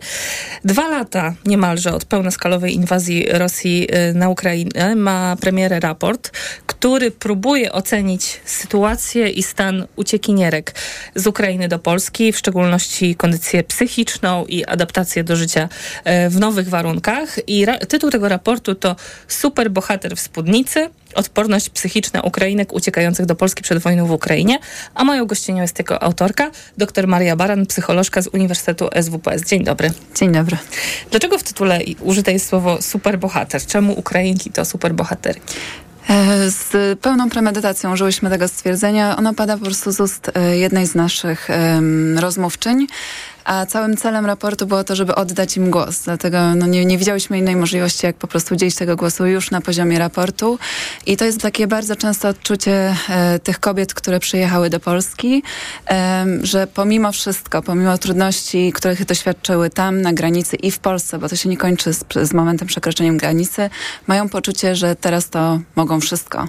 Dwa 0.64 0.88
lata 0.88 1.34
niemalże 1.46 1.94
od 1.94 2.04
pełnoskalowej 2.04 2.74
inwazji 2.74 3.26
Rosji 3.32 3.88
y, 4.10 4.14
na 4.14 4.28
Ukrainę 4.28 4.94
ma 4.96 5.36
premierę 5.40 5.80
raport, 5.80 6.30
który 6.78 7.10
próbuje 7.10 7.72
ocenić 7.72 8.40
sytuację 8.44 9.28
i 9.28 9.42
stan 9.42 9.86
uciekinierek 9.96 10.74
z 11.14 11.26
Ukrainy 11.26 11.68
do 11.68 11.78
Polski, 11.78 12.32
w 12.32 12.38
szczególności 12.38 13.14
kondycję 13.14 13.64
psychiczną 13.64 14.46
i 14.46 14.64
adaptację 14.64 15.24
do 15.24 15.36
życia 15.36 15.68
y, 16.26 16.30
w 16.30 16.40
nowych 16.40 16.68
warunkach. 16.68 17.36
I 17.46 17.66
tytuł 17.88 18.10
tego 18.10 18.28
raportu 18.28 18.74
to 18.74 18.96
Super 19.28 19.70
bohater 19.70 20.16
w 20.16 20.20
spódnicy 20.20 20.90
odporność 21.14 21.70
psychiczna 21.70 22.22
Ukrainek 22.22 22.72
uciekających 22.72 23.26
do 23.26 23.34
Polski 23.34 23.62
przed 23.62 23.78
wojną 23.78 24.06
w 24.06 24.10
Ukrainie, 24.10 24.58
a 24.94 25.04
moją 25.04 25.26
gościnią 25.26 25.62
jest 25.62 25.78
jego 25.78 26.02
autorka, 26.02 26.50
dr 26.78 27.06
Maria 27.06 27.36
Baran, 27.36 27.66
psycholożka 27.66 28.22
z 28.22 28.26
Uniwersytetu 28.26 28.88
SWPS. 29.02 29.44
Dzień 29.44 29.64
dobry. 29.64 29.90
Dzień 30.14 30.32
dobry. 30.32 30.56
Dlaczego 31.10 31.38
w 31.38 31.42
tytule 31.42 31.80
użyte 32.00 32.32
jest 32.32 32.48
słowo 32.48 32.82
superbohater? 32.82 33.66
Czemu 33.66 33.92
Ukrainki 33.92 34.50
to 34.50 34.64
superbohatery? 34.64 35.40
E, 36.08 36.50
z 36.50 36.98
pełną 37.00 37.30
premedytacją 37.30 37.92
użyłyśmy 37.92 38.30
tego 38.30 38.48
stwierdzenia. 38.48 39.16
Ono 39.16 39.34
pada 39.34 39.56
po 39.56 39.64
prostu 39.64 39.92
z 39.92 40.00
ust 40.00 40.30
e, 40.34 40.58
jednej 40.58 40.86
z 40.86 40.94
naszych 40.94 41.48
rozmówczyń 42.16 42.86
a 43.48 43.66
całym 43.66 43.96
celem 43.96 44.26
raportu 44.26 44.66
było 44.66 44.84
to, 44.84 44.96
żeby 44.96 45.14
oddać 45.14 45.56
im 45.56 45.70
głos. 45.70 46.02
Dlatego 46.02 46.54
no, 46.54 46.66
nie, 46.66 46.84
nie 46.84 46.98
widziałyśmy 46.98 47.38
innej 47.38 47.56
możliwości, 47.56 48.06
jak 48.06 48.16
po 48.16 48.26
prostu 48.26 48.54
udzielić 48.54 48.74
tego 48.74 48.96
głosu 48.96 49.26
już 49.26 49.50
na 49.50 49.60
poziomie 49.60 49.98
raportu. 49.98 50.58
I 51.06 51.16
to 51.16 51.24
jest 51.24 51.40
takie 51.40 51.66
bardzo 51.66 51.96
często 51.96 52.28
odczucie 52.28 52.94
e, 53.08 53.38
tych 53.38 53.60
kobiet, 53.60 53.94
które 53.94 54.20
przyjechały 54.20 54.70
do 54.70 54.80
Polski, 54.80 55.42
e, 55.90 56.26
że 56.42 56.66
pomimo 56.66 57.12
wszystko, 57.12 57.62
pomimo 57.62 57.98
trudności, 57.98 58.72
których 58.72 59.04
doświadczyły 59.04 59.70
tam 59.70 60.02
na 60.02 60.12
granicy 60.12 60.56
i 60.56 60.70
w 60.70 60.78
Polsce, 60.78 61.18
bo 61.18 61.28
to 61.28 61.36
się 61.36 61.48
nie 61.48 61.56
kończy 61.56 61.92
z, 61.92 62.04
z 62.22 62.32
momentem 62.32 62.68
przekroczenia 62.68 63.12
granicy, 63.12 63.70
mają 64.06 64.28
poczucie, 64.28 64.76
że 64.76 64.96
teraz 64.96 65.30
to 65.30 65.60
mogą 65.76 66.00
wszystko. 66.00 66.48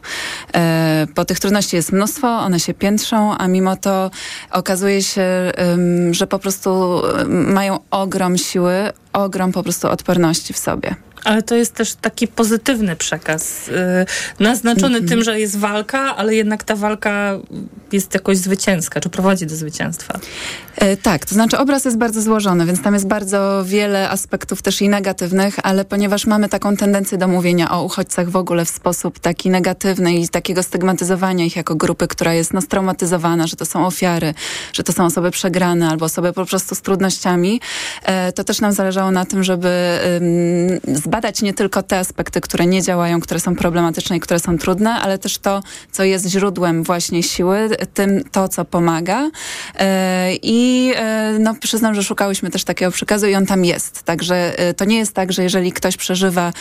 E, 0.56 1.08
bo 1.16 1.26
tych 1.26 1.40
trudności 1.40 1.76
jest 1.76 1.92
mnóstwo, 1.92 2.28
one 2.28 2.60
się 2.60 2.74
piętrzą, 2.74 3.38
a 3.38 3.48
mimo 3.48 3.76
to 3.76 4.12
okazuje 4.52 5.04
się, 5.04 5.52
że 6.12 6.28
po 6.28 6.40
prostu 6.40 6.89
mają 7.28 7.80
ogrom 7.92 8.38
siły, 8.38 8.74
ogrom 9.14 9.52
po 9.52 9.64
prostu 9.64 9.90
odporności 9.90 10.54
w 10.54 10.58
sobie. 10.58 10.96
Ale 11.24 11.44
to 11.44 11.56
jest 11.56 11.74
też 11.74 11.96
taki 11.96 12.28
pozytywny 12.28 12.96
przekaz, 12.96 13.68
yy, 13.68 13.74
naznaczony 14.40 14.98
mm 14.98 15.06
-hmm. 15.06 15.10
tym, 15.10 15.24
że 15.24 15.40
jest 15.40 15.58
walka, 15.58 16.16
ale 16.16 16.36
jednak 16.36 16.64
ta 16.64 16.76
walka 16.76 17.40
jest 17.92 18.14
jakoś 18.14 18.38
zwycięska, 18.38 19.00
czy 19.00 19.10
prowadzi 19.10 19.46
do 19.46 19.56
zwycięstwa. 19.56 20.20
E, 20.76 20.98
tak, 20.98 21.26
to 21.26 21.36
znaczy 21.36 21.58
obraz 21.58 21.86
jest 21.86 21.98
bardzo 21.98 22.22
złożony, 22.22 22.66
więc 22.66 22.82
tam 22.82 22.94
jest 22.94 23.08
bardzo 23.08 23.64
wiele 23.66 24.10
aspektów 24.10 24.62
też 24.62 24.82
i 24.82 24.90
negatywnych, 24.90 25.56
ale 25.64 25.86
ponieważ 25.86 26.26
mamy 26.26 26.50
taką 26.50 26.78
tendencję 26.78 27.18
do 27.18 27.28
mówienia 27.28 27.72
o 27.72 27.84
uchodźcach 27.84 28.30
w 28.30 28.36
ogóle 28.36 28.66
w 28.66 28.70
sposób 28.70 29.20
taki 29.20 29.50
negatywny 29.50 30.14
i 30.14 30.30
takiego 30.30 30.64
stygmatyzowania 30.64 31.46
ich 31.46 31.56
jako 31.56 31.76
grupy, 31.76 32.08
która 32.08 32.34
jest 32.34 32.54
no, 32.54 32.62
straumatyzowana, 32.62 33.48
że 33.48 33.56
to 33.56 33.66
są 33.66 33.86
ofiary, 33.86 34.34
że 34.74 34.84
to 34.84 34.94
są 34.94 35.06
osoby 35.06 35.32
przegrane 35.32 35.90
albo 35.90 36.06
osoby 36.06 36.34
po 36.34 36.46
prostu 36.46 36.76
z 36.76 36.82
trudnościami, 36.82 37.62
e, 38.04 38.32
to 38.32 38.44
też 38.44 38.62
nam 38.62 38.72
zależało 38.72 39.12
na 39.12 39.26
tym, 39.26 39.44
żeby 39.44 39.70
zbadać 41.10 41.42
nie 41.42 41.54
tylko 41.54 41.84
te 41.84 42.00
aspekty, 42.00 42.42
które 42.42 42.66
nie 42.66 42.82
działają, 42.82 43.22
które 43.22 43.40
są 43.40 43.56
problematyczne 43.56 44.18
i 44.18 44.20
które 44.20 44.40
są 44.40 44.58
trudne, 44.58 44.92
ale 44.92 45.18
też 45.18 45.38
to, 45.38 45.64
co 45.92 46.04
jest 46.04 46.28
źródłem 46.28 46.84
właśnie 46.84 47.24
siły, 47.24 47.70
tym 47.94 48.24
to, 48.32 48.48
co 48.48 48.66
pomaga. 48.66 49.30
E, 49.76 50.36
I 50.42 50.92
e, 50.96 51.38
no, 51.40 51.56
przyznam, 51.56 51.96
że 51.96 52.04
szukałyśmy 52.04 52.50
też 52.50 52.64
takiego 52.64 52.92
przekazu 52.92 53.28
i 53.28 53.36
on 53.36 53.46
tam 53.46 53.66
jest. 53.66 54.04
Także 54.04 54.60
e, 54.60 54.74
to 54.74 54.86
nie 54.86 54.98
jest 54.98 55.14
tak, 55.14 55.34
że 55.34 55.44
jeżeli 55.44 55.72
ktoś 55.72 55.98
przeżywa 55.98 56.54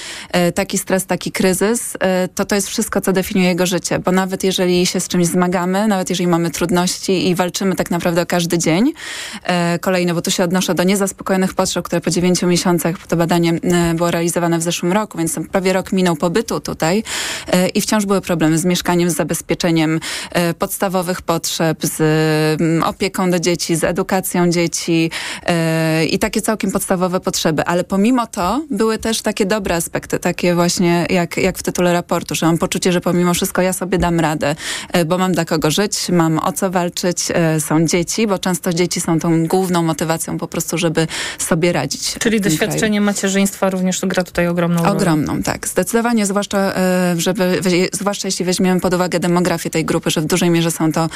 taki 0.55 0.79
stres, 0.79 1.07
taki 1.07 1.33
kryzys, 1.33 1.97
to 2.35 2.45
to 2.45 2.55
jest 2.55 2.69
wszystko, 2.69 3.01
co 3.01 3.13
definiuje 3.13 3.49
jego 3.49 3.67
życie. 3.67 3.99
Bo 3.99 4.13
nawet 4.13 4.45
jeżeli 4.45 4.87
się 4.87 5.01
z 5.01 5.09
czymś 5.09 5.27
zmagamy, 5.27 5.89
nawet 5.89 6.11
jeżeli 6.11 6.27
mamy 6.27 6.51
trudności 6.51 7.29
i 7.29 7.35
walczymy 7.35 7.77
tak 7.77 7.91
naprawdę 7.91 8.23
o 8.23 8.27
każdy 8.27 8.59
dzień, 8.59 8.93
kolejny, 9.81 10.15
bo 10.15 10.23
tu 10.23 10.31
się 10.31 10.45
odnoszę 10.45 10.75
do 10.75 10.83
niezaspokojonych 10.83 11.55
potrzeb, 11.55 11.85
które 11.85 12.01
po 12.01 12.11
dziewięciu 12.11 12.47
miesiącach, 12.47 13.07
to 13.07 13.17
badanie 13.17 13.53
było 13.95 14.11
realizowane 14.11 14.38
w 14.59 14.63
zeszłym 14.63 14.93
roku, 14.93 15.19
więc 15.19 15.37
prawie 15.53 15.73
rok 15.73 15.93
minął 15.93 16.17
pobytu 16.17 16.61
tutaj 16.61 17.03
i 17.75 17.81
wciąż 17.81 18.07
były 18.07 18.21
problemy 18.21 18.59
z 18.59 18.65
mieszkaniem, 18.65 19.11
z 19.11 19.17
zabezpieczeniem 19.17 20.01
podstawowych 20.59 20.89
podstawowych 20.89 21.23
potrzeb, 21.23 21.79
z 21.83 22.01
mm, 22.61 22.83
opieką 22.83 23.31
do 23.31 23.41
dzieci, 23.41 23.77
z 23.77 23.85
edukacją 23.85 24.51
dzieci 24.51 25.11
yy, 26.01 26.07
i 26.07 26.19
takie 26.19 26.43
całkiem 26.43 26.71
podstawowe 26.71 27.21
potrzeby. 27.21 27.65
Ale 27.65 27.85
pomimo 27.85 28.27
to 28.27 28.63
były 28.71 28.99
też 28.99 29.23
takie 29.23 29.47
dobre 29.47 29.75
aspekty, 29.75 30.19
takie 30.19 30.55
właśnie 30.55 31.07
jak, 31.11 31.37
jak 31.37 31.59
w 31.59 31.63
tytule 31.63 31.93
raportu, 31.93 32.35
że 32.35 32.47
mam 32.47 32.59
poczucie, 32.59 32.93
że 32.93 33.01
pomimo 33.01 33.35
wszystko 33.35 33.63
ja 33.63 33.73
sobie 33.73 33.99
dam 33.99 34.21
radę, 34.21 34.55
bo 35.07 35.19
mam 35.19 35.33
dla 35.33 35.45
kogo 35.45 35.71
żyć, 35.71 36.09
mam 36.09 36.39
o 36.39 36.53
co 36.53 36.71
walczyć, 36.71 37.19
są 37.59 37.87
dzieci, 37.87 38.27
bo 38.27 38.39
często 38.39 38.73
dzieci 38.73 39.01
są 39.01 39.19
tą 39.19 39.47
główną 39.47 39.83
motywacją 39.83 40.39
po 40.39 40.49
prostu, 40.49 40.79
żeby 40.79 41.07
sobie 41.39 41.73
radzić. 41.73 42.15
Czyli 42.19 42.41
doświadczenie 42.41 42.99
kraju. 42.99 43.05
macierzyństwa 43.05 43.71
również 43.71 44.01
tu 44.01 44.07
tutaj 44.29 44.49
ogromną 44.49 44.83
rolę. 44.83 44.97
Ogromną, 44.97 45.43
tak. 45.43 45.69
Zdecydowanie, 45.69 46.27
zwłaszcza, 46.27 46.59
e, 46.59 47.15
żeby, 47.17 47.61
zwłaszcza 47.93 48.29
jeśli 48.29 48.45
weźmiemy 48.45 48.81
pod 48.81 48.95
uwagę 48.95 49.21
demografię 49.21 49.71
tej 49.71 49.85
grupy, 49.85 50.11
że 50.11 50.21
w 50.21 50.27
dużej 50.27 50.51
mierze 50.51 50.71
są 50.71 50.93
to 50.93 51.09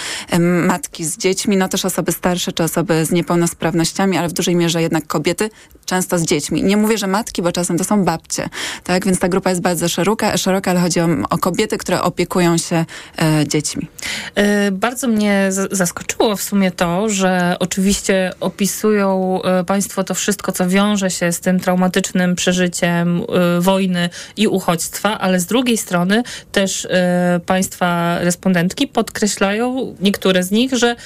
matki 0.66 1.04
z 1.04 1.16
dziećmi, 1.16 1.56
no 1.56 1.68
też 1.68 1.84
osoby 1.84 2.12
starsze 2.12 2.52
czy 2.52 2.62
osoby 2.62 3.04
z 3.04 3.10
niepełnosprawnościami, 3.10 4.16
ale 4.16 4.28
w 4.28 4.32
dużej 4.32 4.56
mierze 4.56 4.82
jednak 4.82 5.06
kobiety, 5.06 5.50
często 5.86 6.18
z 6.18 6.22
dziećmi. 6.22 6.62
Nie 6.62 6.76
mówię, 6.76 6.98
że 6.98 7.06
matki, 7.06 7.42
bo 7.42 7.52
czasem 7.52 7.78
to 7.78 7.84
są 7.84 8.04
babcie, 8.04 8.48
tak? 8.84 9.06
Więc 9.06 9.18
ta 9.18 9.28
grupa 9.28 9.50
jest 9.50 9.62
bardzo 9.62 9.88
szeroka, 9.88 10.36
szeroka 10.36 10.70
ale 10.70 10.80
chodzi 10.80 11.00
o, 11.00 11.08
o 11.30 11.38
kobiety, 11.38 11.78
które 11.78 12.02
opiekują 12.02 12.58
się 12.58 12.84
e, 13.22 13.48
dziećmi. 13.48 13.88
E, 14.34 14.70
bardzo 14.70 15.08
mnie 15.08 15.48
zaskoczyło 15.70 16.36
w 16.36 16.42
sumie 16.42 16.70
to, 16.70 17.08
że 17.08 17.56
oczywiście 17.60 18.32
opisują 18.40 19.38
e, 19.42 19.64
Państwo 19.64 20.04
to 20.04 20.14
wszystko, 20.14 20.52
co 20.52 20.68
wiąże 20.68 21.10
się 21.10 21.32
z 21.32 21.40
tym 21.40 21.60
traumatycznym 21.60 22.34
przeżyciem 22.34 23.01
e, 23.02 23.60
wojny 23.60 24.08
i 24.36 24.48
uchodźstwa, 24.48 25.18
ale 25.18 25.40
z 25.40 25.46
drugiej 25.46 25.76
strony 25.76 26.22
też 26.52 26.84
e, 26.90 27.40
Państwa 27.46 28.18
respondentki 28.18 28.86
podkreślają, 28.86 29.94
niektóre 30.00 30.42
z 30.42 30.50
nich, 30.50 30.74
że 30.74 30.96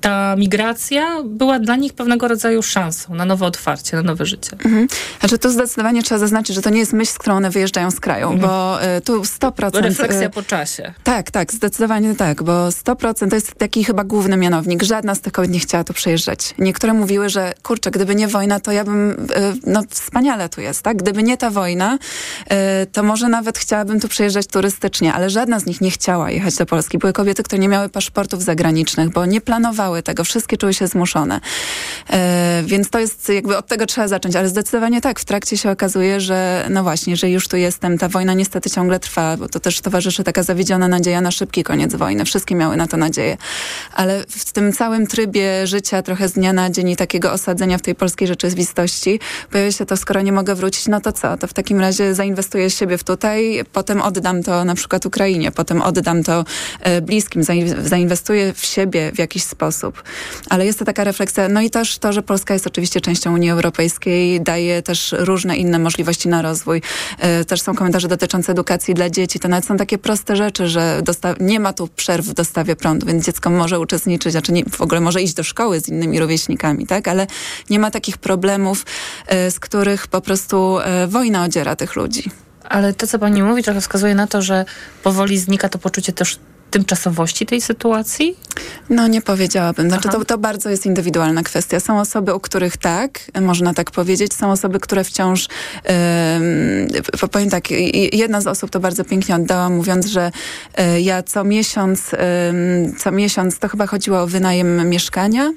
ta 0.00 0.36
migracja 0.36 1.22
była 1.24 1.58
dla 1.58 1.76
nich 1.76 1.92
pewnego 1.92 2.28
rodzaju 2.28 2.62
szansą 2.62 3.14
na 3.14 3.24
nowe 3.24 3.46
otwarcie, 3.46 3.96
na 3.96 4.02
nowe 4.02 4.26
życie. 4.26 4.50
Mhm. 4.64 4.88
Znaczy 5.20 5.38
tu 5.38 5.50
zdecydowanie 5.50 6.02
trzeba 6.02 6.18
zaznaczyć, 6.18 6.56
że 6.56 6.62
to 6.62 6.70
nie 6.70 6.78
jest 6.78 6.92
myśl, 6.92 7.12
z 7.12 7.18
którą 7.18 7.36
one 7.36 7.50
wyjeżdżają 7.50 7.90
z 7.90 8.00
kraju, 8.00 8.30
mhm. 8.30 8.40
bo 8.40 8.78
y, 8.96 9.00
tu 9.00 9.22
100%... 9.22 9.80
Refleksja 9.80 10.26
y, 10.26 10.30
po 10.30 10.42
czasie. 10.42 10.94
Tak, 11.04 11.30
tak, 11.30 11.52
zdecydowanie 11.52 12.14
tak, 12.14 12.42
bo 12.42 12.52
100% 12.68 13.28
to 13.28 13.34
jest 13.34 13.54
taki 13.54 13.84
chyba 13.84 14.04
główny 14.04 14.36
mianownik. 14.36 14.82
Żadna 14.82 15.14
z 15.14 15.20
tych 15.20 15.32
kobiet 15.32 15.50
nie 15.50 15.60
chciała 15.60 15.84
tu 15.84 15.92
przyjeżdżać. 15.92 16.54
Niektóre 16.58 16.92
mówiły, 16.92 17.28
że 17.28 17.52
kurczę, 17.62 17.90
gdyby 17.90 18.14
nie 18.14 18.28
wojna, 18.28 18.60
to 18.60 18.72
ja 18.72 18.84
bym, 18.84 19.10
y, 19.10 19.16
no 19.66 19.82
wspaniale 19.90 20.48
tu 20.48 20.60
jest, 20.60 20.82
tak? 20.82 20.95
Gdyby 20.96 21.22
nie 21.22 21.36
ta 21.36 21.50
wojna, 21.50 21.98
to 22.92 23.02
może 23.02 23.28
nawet 23.28 23.58
chciałabym 23.58 24.00
tu 24.00 24.08
przyjeżdżać 24.08 24.46
turystycznie, 24.46 25.12
ale 25.12 25.30
żadna 25.30 25.60
z 25.60 25.66
nich 25.66 25.80
nie 25.80 25.90
chciała 25.90 26.30
jechać 26.30 26.56
do 26.56 26.66
Polski. 26.66 26.98
Były 26.98 27.12
kobiety, 27.12 27.42
które 27.42 27.58
nie 27.58 27.68
miały 27.68 27.88
paszportów 27.88 28.42
zagranicznych, 28.42 29.10
bo 29.10 29.26
nie 29.26 29.40
planowały 29.40 30.02
tego, 30.02 30.24
wszystkie 30.24 30.56
czuły 30.56 30.74
się 30.74 30.86
zmuszone. 30.86 31.40
Więc 32.64 32.90
to 32.90 32.98
jest 32.98 33.28
jakby 33.28 33.56
od 33.56 33.66
tego 33.66 33.86
trzeba 33.86 34.08
zacząć, 34.08 34.36
ale 34.36 34.48
zdecydowanie 34.48 35.00
tak, 35.00 35.20
w 35.20 35.24
trakcie 35.24 35.56
się 35.56 35.70
okazuje, 35.70 36.20
że 36.20 36.66
no 36.70 36.82
właśnie, 36.82 37.16
że 37.16 37.30
już 37.30 37.48
tu 37.48 37.56
jestem, 37.56 37.98
ta 37.98 38.08
wojna 38.08 38.34
niestety 38.34 38.70
ciągle 38.70 39.00
trwa, 39.00 39.36
bo 39.36 39.48
to 39.48 39.60
też 39.60 39.80
towarzyszy 39.80 40.24
taka 40.24 40.42
zawiedziona 40.42 40.88
nadzieja 40.88 41.20
na 41.20 41.30
szybki 41.30 41.64
koniec 41.64 41.94
wojny. 41.94 42.24
Wszystkie 42.24 42.54
miały 42.54 42.76
na 42.76 42.86
to 42.86 42.96
nadzieję. 42.96 43.36
Ale 43.94 44.24
w 44.28 44.52
tym 44.52 44.72
całym 44.72 45.06
trybie 45.06 45.66
życia 45.66 46.02
trochę 46.02 46.28
z 46.28 46.32
dnia 46.32 46.52
na 46.52 46.70
dzień 46.70 46.88
i 46.88 46.96
takiego 46.96 47.32
osadzenia 47.32 47.78
w 47.78 47.82
tej 47.82 47.94
polskiej 47.94 48.28
rzeczywistości 48.28 49.20
pojawia 49.50 49.72
się 49.72 49.86
to, 49.86 49.96
skoro 49.96 50.22
nie 50.22 50.32
mogę 50.32 50.54
wrócić, 50.54 50.85
no 50.88 51.00
to 51.00 51.12
co? 51.12 51.36
To 51.36 51.46
w 51.46 51.52
takim 51.52 51.80
razie 51.80 52.14
zainwestuję 52.14 52.70
siebie 52.70 52.98
w 52.98 53.04
tutaj, 53.04 53.64
potem 53.72 54.02
oddam 54.02 54.42
to 54.42 54.64
na 54.64 54.74
przykład 54.74 55.06
Ukrainie, 55.06 55.52
potem 55.52 55.82
oddam 55.82 56.22
to 56.22 56.44
e, 56.80 57.00
bliskim, 57.00 57.42
zainwestuję 57.82 58.52
w 58.52 58.64
siebie 58.64 59.12
w 59.12 59.18
jakiś 59.18 59.42
sposób. 59.42 60.02
Ale 60.50 60.66
jest 60.66 60.78
to 60.78 60.84
taka 60.84 61.04
refleksja, 61.04 61.48
no 61.48 61.60
i 61.60 61.70
też 61.70 61.98
to, 61.98 62.12
że 62.12 62.22
Polska 62.22 62.54
jest 62.54 62.66
oczywiście 62.66 63.00
częścią 63.00 63.34
Unii 63.34 63.50
Europejskiej, 63.50 64.40
daje 64.40 64.82
też 64.82 65.14
różne 65.18 65.56
inne 65.56 65.78
możliwości 65.78 66.28
na 66.28 66.42
rozwój. 66.42 66.82
E, 67.18 67.44
też 67.44 67.62
są 67.62 67.74
komentarze 67.74 68.08
dotyczące 68.08 68.52
edukacji 68.52 68.94
dla 68.94 69.10
dzieci. 69.10 69.40
To 69.40 69.48
nawet 69.48 69.64
są 69.64 69.76
takie 69.76 69.98
proste 69.98 70.36
rzeczy, 70.36 70.68
że 70.68 71.02
nie 71.40 71.60
ma 71.60 71.72
tu 71.72 71.88
przerw 71.88 72.26
w 72.26 72.32
dostawie 72.34 72.76
prądu, 72.76 73.06
więc 73.06 73.26
dziecko 73.26 73.50
może 73.50 73.80
uczestniczyć, 73.80 74.32
znaczy 74.32 74.52
nie, 74.52 74.64
w 74.64 74.80
ogóle 74.80 75.00
może 75.00 75.22
iść 75.22 75.34
do 75.34 75.42
szkoły 75.42 75.80
z 75.80 75.88
innymi 75.88 76.20
rówieśnikami, 76.20 76.86
tak? 76.86 77.08
Ale 77.08 77.26
nie 77.70 77.78
ma 77.78 77.90
takich 77.90 78.18
problemów, 78.18 78.86
e, 79.26 79.50
z 79.50 79.60
których 79.60 80.06
po 80.06 80.20
prostu 80.20 80.75
e, 80.84 81.06
wojna 81.06 81.44
odziera 81.44 81.76
tych 81.76 81.96
ludzi. 81.96 82.30
Ale 82.68 82.94
to, 82.94 83.06
co 83.06 83.18
pani 83.18 83.42
mówi, 83.42 83.62
trochę 83.62 83.80
wskazuje 83.80 84.14
na 84.14 84.26
to, 84.26 84.42
że 84.42 84.64
powoli 85.02 85.38
znika 85.38 85.68
to 85.68 85.78
poczucie 85.78 86.12
też 86.12 86.38
tymczasowości 86.70 87.46
tej 87.46 87.60
sytuacji? 87.60 88.36
No 88.90 89.06
nie 89.06 89.22
powiedziałabym. 89.22 89.88
Znaczy 89.88 90.08
to, 90.08 90.24
to 90.24 90.38
bardzo 90.38 90.70
jest 90.70 90.86
indywidualna 90.86 91.42
kwestia. 91.42 91.80
Są 91.80 92.00
osoby, 92.00 92.34
u 92.34 92.40
których 92.40 92.76
tak, 92.76 93.20
można 93.40 93.74
tak 93.74 93.90
powiedzieć. 93.90 94.34
Są 94.34 94.50
osoby, 94.50 94.80
które 94.80 95.04
wciąż, 95.04 95.48
yy, 97.22 97.28
powiem 97.28 97.50
tak, 97.50 97.70
jedna 98.12 98.40
z 98.40 98.46
osób 98.46 98.70
to 98.70 98.80
bardzo 98.80 99.04
pięknie 99.04 99.34
oddała, 99.34 99.68
mówiąc, 99.68 100.06
że 100.06 100.32
yy, 100.78 101.00
ja 101.00 101.22
co 101.22 101.44
miesiąc, 101.44 102.12
yy, 102.12 102.18
co 102.98 103.12
miesiąc, 103.12 103.58
to 103.58 103.68
chyba 103.68 103.86
chodziło 103.86 104.20
o 104.20 104.26
wynajem 104.26 104.88
mieszkania, 104.88 105.52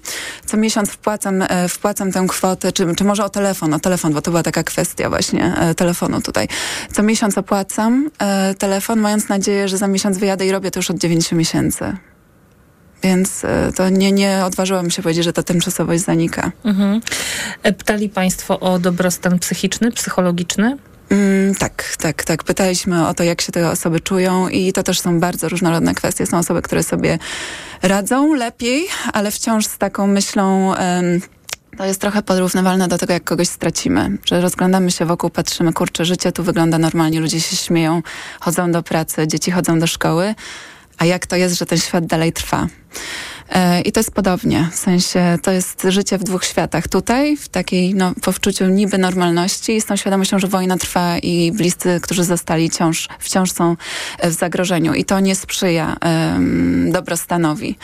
co 0.46 0.58
miesiąc 0.58 0.90
wpłacam, 0.90 1.42
e, 1.42 1.70
wpłacam 1.70 2.12
tę 2.12 2.26
kwotę, 2.30 2.72
czy, 2.72 2.96
czy 2.96 3.04
może 3.04 3.26
o 3.26 3.30
telefon, 3.30 3.74
o 3.74 3.80
telefon, 3.80 4.14
bo 4.14 4.22
to 4.22 4.32
była 4.32 4.44
taka 4.44 4.64
kwestia 4.64 5.10
właśnie 5.10 5.56
e, 5.56 5.76
telefonu 5.76 6.22
tutaj. 6.22 6.48
Co 6.94 7.04
miesiąc 7.04 7.38
opłacam 7.38 8.10
telefon, 8.58 9.00
mając 9.00 9.30
nadzieję, 9.30 9.68
że 9.68 9.78
za 9.78 9.88
miesiąc 9.88 10.18
wyjadę 10.18 10.46
i 10.46 10.52
robię 10.52 10.72
to 10.72 10.80
już 10.80 10.92
od 10.92 10.99
9 11.00 11.32
miesięcy. 11.32 11.98
Więc 13.04 13.46
e, 13.46 13.72
to 13.76 13.90
nie, 13.90 14.12
nie 14.12 14.42
odważyłam 14.46 14.90
się 14.90 15.02
powiedzieć, 15.02 15.24
że 15.24 15.34
ta 15.34 15.44
tymczasowość 15.44 16.04
zanika. 16.04 16.52
Mhm. 16.64 17.02
E, 17.64 17.74
pytali 17.74 18.10
Państwo 18.10 18.60
o 18.60 18.80
dobrostan 18.80 19.40
psychiczny, 19.40 19.92
psychologiczny? 19.92 20.78
Mm, 21.10 21.56
tak, 21.56 21.96
tak, 22.00 22.24
tak. 22.24 22.44
Pytaliśmy 22.44 23.08
o 23.08 23.14
to, 23.14 23.24
jak 23.24 23.42
się 23.42 23.52
te 23.52 23.70
osoby 23.70 24.00
czują 24.00 24.48
i 24.48 24.74
to 24.74 24.84
też 24.84 25.00
są 25.00 25.20
bardzo 25.20 25.50
różnorodne 25.50 25.96
kwestie. 25.96 26.26
Są 26.26 26.38
osoby, 26.38 26.62
które 26.62 26.84
sobie 26.84 27.20
radzą 27.82 28.34
lepiej, 28.34 28.88
ale 29.14 29.32
wciąż 29.32 29.66
z 29.66 29.78
taką 29.78 30.08
myślą... 30.08 30.68
Um, 30.68 31.22
to 31.78 31.86
jest 31.86 32.02
trochę 32.02 32.22
porównywalne 32.22 32.88
do 32.88 32.98
tego, 32.98 33.14
jak 33.14 33.24
kogoś 33.24 33.48
stracimy. 33.48 34.18
Że 34.26 34.42
rozglądamy 34.42 34.92
się 34.92 35.06
wokół, 35.06 35.30
patrzymy, 35.30 35.74
kurczę, 35.74 36.06
życie 36.06 36.32
tu 36.32 36.44
wygląda 36.44 36.78
normalnie, 36.78 37.20
ludzie 37.20 37.42
się 37.42 37.56
śmieją, 37.56 38.02
chodzą 38.40 38.72
do 38.72 38.84
pracy, 38.84 39.28
dzieci 39.28 39.52
chodzą 39.52 39.80
do 39.80 39.88
szkoły, 39.88 40.36
a 41.00 41.06
jak 41.06 41.28
to 41.28 41.36
jest, 41.36 41.58
że 41.58 41.66
ten 41.66 41.78
świat 41.78 42.06
dalej 42.06 42.34
trwa. 42.34 42.68
E, 43.52 43.82
I 43.82 43.92
to 43.92 44.00
jest 44.00 44.12
podobnie, 44.12 44.70
w 44.72 44.76
sensie 44.76 45.38
to 45.42 45.52
jest 45.52 45.84
życie 45.90 46.18
w 46.18 46.24
dwóch 46.24 46.46
światach. 46.46 46.88
Tutaj, 46.88 47.38
w 47.38 47.50
takiej, 47.50 47.96
no, 47.96 48.14
po 48.22 48.32
wczuciu 48.32 48.66
niby 48.66 48.98
normalności 48.98 49.82
z 49.82 49.86
tą 49.86 49.96
świadomością, 49.96 50.40
że 50.40 50.48
wojna 50.48 50.78
trwa 50.78 51.18
i 51.18 51.52
bliscy, 51.52 52.00
którzy 52.02 52.24
zostali 52.24 52.70
wciąż, 52.70 53.08
wciąż 53.20 53.52
są 53.52 53.76
w 54.24 54.32
zagrożeniu 54.32 54.94
i 54.94 55.06
to 55.06 55.20
nie 55.20 55.36
sprzyja 55.36 55.96
um, 56.02 56.92
dobrostanowi. 56.92 57.78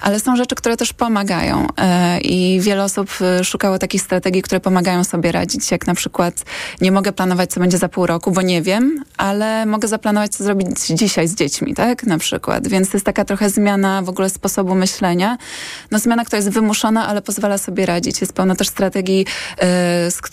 Ale 0.00 0.20
są 0.20 0.36
rzeczy, 0.36 0.54
które 0.54 0.76
też 0.76 0.92
pomagają 0.92 1.66
e, 1.76 2.20
i 2.20 2.60
wiele 2.60 2.84
osób 2.84 3.10
e, 3.20 3.44
szukało 3.44 3.78
takich 3.78 4.02
strategii, 4.02 4.42
które 4.42 4.60
pomagają 4.60 5.04
sobie 5.04 5.32
radzić, 5.32 5.70
jak 5.70 5.86
na 5.86 5.94
przykład 5.94 6.44
nie 6.80 6.92
mogę 6.92 7.12
planować, 7.12 7.50
co 7.50 7.60
będzie 7.60 7.78
za 7.78 7.88
pół 7.88 8.06
roku, 8.06 8.30
bo 8.30 8.42
nie 8.42 8.62
wiem, 8.62 9.04
ale 9.16 9.66
mogę 9.66 9.88
zaplanować, 9.88 10.32
co 10.32 10.44
zrobić 10.44 10.86
dzisiaj 10.86 11.28
z 11.28 11.34
dziećmi, 11.34 11.74
tak, 11.74 12.02
na 12.04 12.18
przykład. 12.18 12.68
Więc 12.68 12.90
to 12.90 12.96
jest 12.96 13.06
taka 13.06 13.24
trochę 13.24 13.50
zmiana 13.50 14.02
w 14.02 14.08
ogóle 14.08 14.30
sposobu 14.30 14.74
myślenia 14.74 15.07
myślenia. 15.08 15.38
No 15.90 15.98
zmiana, 15.98 16.24
która 16.24 16.36
jest 16.36 16.48
wymuszona, 16.48 17.08
ale 17.08 17.22
pozwala 17.22 17.58
sobie 17.58 17.86
radzić. 17.86 18.20
Jest 18.20 18.32
pełno 18.32 18.54
też 18.54 18.68
strategii 18.68 19.26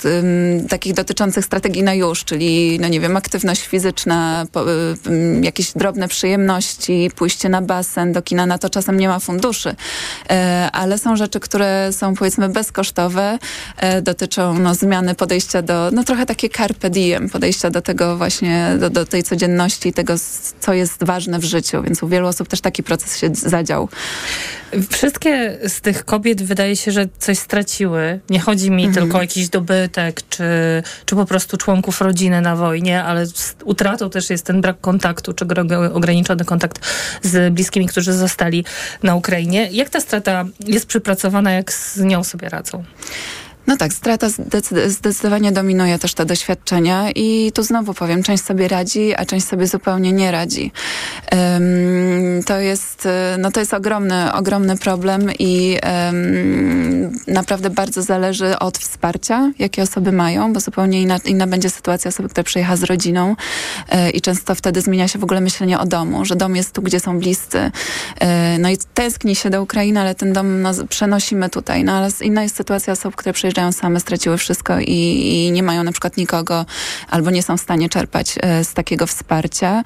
y, 0.05 0.67
takich 0.69 0.93
dotyczących 0.93 1.45
strategii 1.45 1.83
na 1.83 1.93
już, 1.93 2.23
czyli, 2.23 2.79
no 2.79 2.87
nie 2.87 2.99
wiem, 2.99 3.17
aktywność 3.17 3.67
fizyczna, 3.67 4.45
po, 4.51 4.71
y, 4.71 4.95
jakieś 5.41 5.71
drobne 5.71 6.07
przyjemności, 6.07 7.11
pójście 7.15 7.49
na 7.49 7.61
basen, 7.61 8.13
do 8.13 8.21
kina, 8.21 8.45
na 8.45 8.57
to 8.57 8.69
czasem 8.69 8.99
nie 8.99 9.07
ma 9.07 9.19
funduszy. 9.19 9.69
Y, 9.69 9.75
ale 10.71 10.97
są 10.97 11.15
rzeczy, 11.15 11.39
które 11.39 11.89
są 11.91 12.15
powiedzmy 12.15 12.49
bezkosztowe, 12.49 13.39
dotyczą 14.01 14.59
no, 14.59 14.75
zmiany 14.75 15.15
podejścia 15.15 15.61
do, 15.61 15.89
no 15.91 16.03
trochę 16.03 16.25
takie 16.25 16.49
carpe 16.49 16.89
diem, 16.89 17.29
podejścia 17.29 17.69
do 17.69 17.81
tego 17.81 18.17
właśnie, 18.17 18.75
do, 18.79 18.89
do 18.89 19.05
tej 19.05 19.23
codzienności, 19.23 19.93
tego, 19.93 20.13
co 20.59 20.73
jest 20.73 21.03
ważne 21.03 21.39
w 21.39 21.43
życiu. 21.43 21.81
Więc 21.81 22.03
u 22.03 22.07
wielu 22.07 22.27
osób 22.27 22.47
też 22.47 22.61
taki 22.61 22.83
proces 22.83 23.17
się 23.17 23.29
zadział. 23.33 23.89
Wszystkie 24.91 25.57
z 25.67 25.81
tych 25.81 26.05
kobiet 26.05 26.43
wydaje 26.43 26.75
się, 26.75 26.91
że 26.91 27.07
coś 27.19 27.37
straciły. 27.37 28.19
Nie 28.29 28.39
chodzi 28.39 28.71
mi 28.71 28.85
mhm. 28.85 29.03
tylko 29.03 29.17
o 29.17 29.21
jakiś 29.21 29.49
dobytek, 29.49 30.21
czy, 30.29 30.43
czy 31.05 31.15
po 31.15 31.25
prostu 31.25 31.57
członków 31.57 32.01
rodziny 32.01 32.41
na 32.41 32.55
wojnie, 32.55 33.03
ale 33.03 33.25
utratą 33.63 34.09
też 34.09 34.29
jest 34.29 34.45
ten 34.45 34.61
brak 34.61 34.81
kontaktu, 34.81 35.33
czy 35.33 35.45
ograniczony 35.93 36.45
kontakt 36.45 36.79
z 37.21 37.53
bliskimi, 37.53 37.87
którzy 37.87 38.13
zostali 38.13 38.65
na 39.03 39.15
Ukrainie. 39.15 39.69
Jak 39.71 39.89
ta 39.89 39.99
strata 39.99 40.45
jest 40.59 40.85
przypracowana, 40.85 41.51
jak 41.51 41.73
z 41.73 41.97
nią 41.97 42.23
sobie 42.23 42.49
radzą? 42.49 42.83
No 43.67 43.77
tak, 43.77 43.93
strata 43.93 44.27
zdecydowanie 44.87 45.51
dominuje 45.51 45.99
też 45.99 46.13
te 46.13 46.25
doświadczenia 46.25 47.11
i 47.11 47.51
tu 47.53 47.63
znowu 47.63 47.93
powiem, 47.93 48.23
część 48.23 48.43
sobie 48.43 48.67
radzi, 48.67 49.15
a 49.15 49.25
część 49.25 49.47
sobie 49.47 49.67
zupełnie 49.67 50.11
nie 50.11 50.31
radzi. 50.31 50.71
Um, 51.31 52.43
to 52.45 52.59
jest, 52.59 53.07
no 53.37 53.51
to 53.51 53.59
jest 53.59 53.73
ogromny, 53.73 54.33
ogromny 54.33 54.77
problem 54.77 55.29
i 55.39 55.77
um, 55.83 57.19
naprawdę 57.27 57.69
bardzo 57.69 58.01
zależy 58.01 58.59
od 58.59 58.77
wsparcia, 58.77 59.51
jakie 59.59 59.83
osoby 59.83 60.11
mają, 60.11 60.53
bo 60.53 60.59
zupełnie 60.59 61.01
inna, 61.01 61.19
inna 61.25 61.47
będzie 61.47 61.69
sytuacja 61.69 62.09
osoby, 62.09 62.29
która 62.29 62.43
przyjecha 62.43 62.75
z 62.75 62.83
rodziną 62.83 63.35
e, 63.89 64.09
i 64.09 64.21
często 64.21 64.55
wtedy 64.55 64.81
zmienia 64.81 65.07
się 65.07 65.19
w 65.19 65.23
ogóle 65.23 65.41
myślenie 65.41 65.79
o 65.79 65.85
domu, 65.85 66.25
że 66.25 66.35
dom 66.35 66.55
jest 66.55 66.73
tu, 66.73 66.81
gdzie 66.81 66.99
są 66.99 67.19
bliscy. 67.19 67.71
E, 68.19 68.57
no 68.59 68.69
i 68.69 68.77
tęskni 68.93 69.35
się 69.35 69.49
do 69.49 69.61
Ukrainy, 69.61 69.99
ale 69.99 70.15
ten 70.15 70.33
dom 70.33 70.61
no, 70.61 70.71
przenosimy 70.89 71.49
tutaj. 71.49 71.83
No 71.83 71.93
ale 71.93 72.09
inna 72.21 72.43
jest 72.43 72.55
sytuacja 72.55 72.93
osób, 72.93 73.15
które 73.15 73.33
przyjeżdżają 73.33 73.54
wyjeżdżają 73.55 73.71
same, 73.71 73.99
straciły 73.99 74.37
wszystko 74.37 74.79
i, 74.79 75.45
i 75.47 75.51
nie 75.51 75.63
mają 75.63 75.83
na 75.83 75.91
przykład 75.91 76.17
nikogo 76.17 76.65
albo 77.09 77.31
nie 77.31 77.43
są 77.43 77.57
w 77.57 77.61
stanie 77.61 77.89
czerpać 77.89 78.35
z 78.63 78.73
takiego 78.73 79.07
wsparcia 79.07 79.83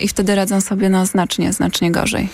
i 0.00 0.08
wtedy 0.08 0.34
radzą 0.34 0.60
sobie 0.60 0.88
no, 0.88 1.06
znacznie, 1.06 1.52
znacznie 1.52 1.92
gorzej. 1.92 2.28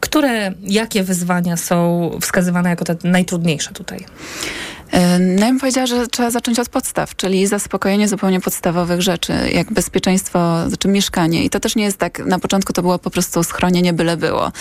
Które, 0.00 0.52
jakie 0.62 1.02
wyzwania 1.02 1.56
są 1.56 2.10
wskazywane 2.20 2.70
jako 2.70 2.84
te 2.84 2.96
najtrudniejsze 3.04 3.72
tutaj? 3.72 4.04
No 5.20 5.46
ja 5.46 5.46
bym 5.46 5.60
powiedziała, 5.60 5.86
że 5.86 6.06
trzeba 6.06 6.30
zacząć 6.30 6.58
od 6.58 6.68
podstaw, 6.68 7.16
czyli 7.16 7.46
zaspokojenie 7.46 8.08
zupełnie 8.08 8.40
podstawowych 8.40 9.02
rzeczy, 9.02 9.32
jak 9.52 9.72
bezpieczeństwo, 9.72 10.68
znaczy 10.68 10.88
mieszkanie. 10.88 11.44
I 11.44 11.50
to 11.50 11.60
też 11.60 11.76
nie 11.76 11.84
jest 11.84 11.98
tak, 11.98 12.18
na 12.18 12.38
początku 12.38 12.72
to 12.72 12.82
było 12.82 12.98
po 12.98 13.10
prostu 13.10 13.44
schronienie 13.44 13.92
byle 13.92 14.16
było. 14.16 14.52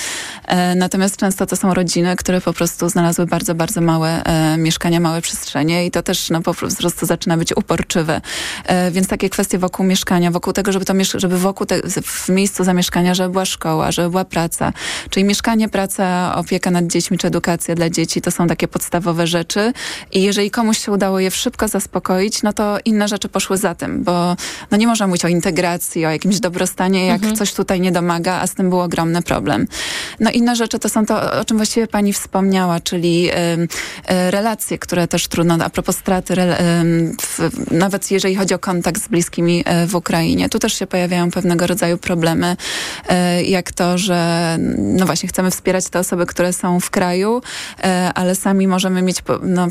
E, 0.48 0.76
natomiast 0.76 1.18
często 1.18 1.46
to 1.46 1.56
są 1.56 1.74
rodziny, 1.74 2.16
które 2.16 2.42
po 2.42 2.54
prostu 2.54 2.90
znalazły 2.90 3.26
bardzo, 3.26 3.56
bardzo 3.56 3.82
małe 3.82 4.24
e, 4.24 4.58
mieszkania, 4.58 5.00
małe 5.00 5.22
przestrzenie 5.22 5.86
i 5.86 5.92
to 5.92 6.04
też 6.04 6.30
no, 6.30 6.42
po 6.42 6.54
prostu 6.54 7.06
zaczyna 7.06 7.38
być 7.38 7.58
uporczywe. 7.58 8.22
E, 8.66 8.92
więc 8.92 9.08
takie 9.08 9.30
kwestie 9.30 9.58
wokół 9.58 9.86
mieszkania, 9.86 10.32
wokół 10.32 10.54
tego, 10.54 10.72
żeby 10.72 10.86
to 10.86 10.94
żeby 11.16 11.38
wokół 11.38 11.66
te, 11.66 11.82
w 12.04 12.30
miejscu 12.30 12.64
zamieszkania, 12.64 13.14
żeby 13.14 13.30
była 13.30 13.46
szkoła, 13.46 13.92
żeby 13.92 14.10
była 14.10 14.26
praca. 14.26 14.74
Czyli 15.10 15.24
mieszkanie, 15.24 15.70
praca, 15.70 16.36
opieka 16.36 16.72
nad 16.72 16.88
dziećmi, 16.88 17.18
czy 17.18 17.28
edukacja 17.28 17.76
dla 17.76 17.90
dzieci, 17.90 18.22
to 18.22 18.32
są 18.32 18.48
takie 18.48 18.68
podstawowe 18.68 19.28
rzeczy 19.28 19.74
i 20.18 20.22
jeżeli 20.22 20.52
komuś 20.52 20.78
się 20.78 20.92
udało 20.92 21.20
je 21.20 21.32
szybko 21.32 21.68
zaspokoić, 21.68 22.44
no 22.44 22.54
to 22.54 22.78
inne 22.86 23.08
rzeczy 23.08 23.30
poszły 23.30 23.58
za 23.58 23.76
tym, 23.76 24.04
bo 24.04 24.36
no 24.72 24.78
nie 24.78 24.88
można 24.88 25.08
mówić 25.08 25.26
o 25.26 25.28
integracji, 25.28 26.06
o 26.06 26.10
jakimś 26.10 26.40
dobrostanie, 26.40 27.06
jak 27.06 27.16
mhm. 27.16 27.36
coś 27.36 27.54
tutaj 27.54 27.82
nie 27.82 27.92
domaga, 27.92 28.40
a 28.42 28.48
z 28.48 28.54
tym 28.54 28.70
był 28.70 28.80
ogromny 28.80 29.22
problem. 29.22 29.68
No 30.20 30.32
inne 30.32 30.56
rzeczy 30.56 30.80
to 30.80 30.90
są 30.90 31.06
to, 31.06 31.40
o 31.40 31.46
czym 31.46 31.58
właściwie 31.58 31.88
pani 31.88 32.14
wspomniała, 32.14 32.80
czyli 32.80 33.30
y, 33.30 33.34
y, 33.34 34.32
relacje, 34.32 34.78
które 34.78 35.08
też 35.08 35.28
trudno, 35.28 35.58
a 35.66 35.70
propos 35.70 35.98
straty, 35.98 36.34
y, 36.34 36.46
nawet 37.72 38.12
jeżeli 38.12 38.36
chodzi 38.36 38.54
o 38.54 38.60
kontakt 38.60 39.04
z 39.04 39.08
bliskimi 39.08 39.64
y, 39.84 39.88
w 39.88 39.96
Ukrainie. 39.96 40.50
Tu 40.50 40.60
też 40.60 40.74
się 40.74 40.88
pojawiają 40.88 41.32
pewnego 41.32 41.68
rodzaju 41.68 41.98
problemy, 41.98 42.58
y, 43.40 43.44
jak 43.44 43.72
to, 43.72 43.98
że 43.98 44.58
no 44.78 45.06
właśnie 45.06 45.30
chcemy 45.30 45.52
wspierać 45.52 45.90
te 45.90 46.00
osoby, 46.00 46.26
które 46.26 46.54
są 46.54 46.80
w 46.80 46.90
kraju, 46.90 47.42
ale 48.16 48.36
sami 48.36 48.68
możemy 48.68 49.02
mieć 49.02 49.24
no, 49.42 49.68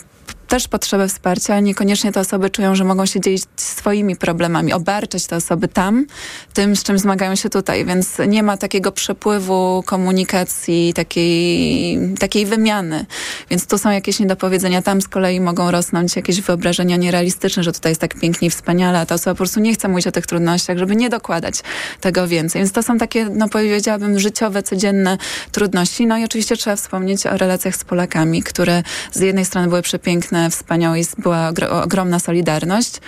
też 0.48 0.68
potrzebę 0.68 1.08
wsparcia, 1.08 1.60
niekoniecznie 1.60 2.12
te 2.12 2.20
osoby 2.20 2.50
czują, 2.50 2.74
że 2.74 2.84
mogą 2.84 3.06
się 3.06 3.20
dzielić 3.20 3.42
swoimi 3.56 4.16
problemami, 4.16 4.72
obarczać 4.72 5.26
te 5.26 5.36
osoby 5.36 5.68
tam, 5.68 6.06
tym, 6.54 6.76
z 6.76 6.82
czym 6.82 6.98
zmagają 6.98 7.34
się 7.34 7.50
tutaj, 7.50 7.84
więc 7.84 8.18
nie 8.28 8.42
ma 8.42 8.56
takiego 8.56 8.92
przepływu 8.92 9.82
komunikacji, 9.86 10.92
takiej, 10.94 11.98
takiej 12.18 12.46
wymiany. 12.46 13.06
Więc 13.50 13.66
tu 13.66 13.78
są 13.78 13.90
jakieś 13.90 14.20
niedopowiedzenia, 14.20 14.82
tam 14.82 15.02
z 15.02 15.08
kolei 15.08 15.40
mogą 15.40 15.70
rosnąć 15.70 16.16
jakieś 16.16 16.40
wyobrażenia 16.40 16.96
nierealistyczne, 16.96 17.62
że 17.62 17.72
tutaj 17.72 17.90
jest 17.90 18.00
tak 18.00 18.14
pięknie 18.14 18.48
i 18.48 18.50
wspaniale, 18.50 19.00
a 19.00 19.06
ta 19.06 19.14
osoba 19.14 19.34
po 19.34 19.38
prostu 19.38 19.60
nie 19.60 19.74
chce 19.74 19.88
mówić 19.88 20.06
o 20.06 20.12
tych 20.12 20.26
trudnościach, 20.26 20.78
żeby 20.78 20.96
nie 20.96 21.10
dokładać 21.10 21.54
tego 22.00 22.28
więcej. 22.28 22.60
Więc 22.60 22.72
to 22.72 22.82
są 22.82 22.98
takie, 22.98 23.24
no 23.24 23.48
powiedziałabym, 23.48 24.18
życiowe, 24.18 24.62
codzienne 24.62 25.18
trudności. 25.52 26.06
No 26.06 26.18
i 26.18 26.24
oczywiście 26.24 26.56
trzeba 26.56 26.76
wspomnieć 26.76 27.26
o 27.26 27.36
relacjach 27.36 27.76
z 27.76 27.84
Polakami, 27.84 28.42
które 28.42 28.82
z 29.12 29.20
jednej 29.20 29.44
strony 29.44 29.68
były 29.68 29.82
przepiękne, 29.82 30.35
piękne, 30.36 30.50
wspaniałe 30.50 31.00
i 31.00 31.04
była 31.18 31.52
ogromna 31.84 32.18
solidarność. 32.18 33.00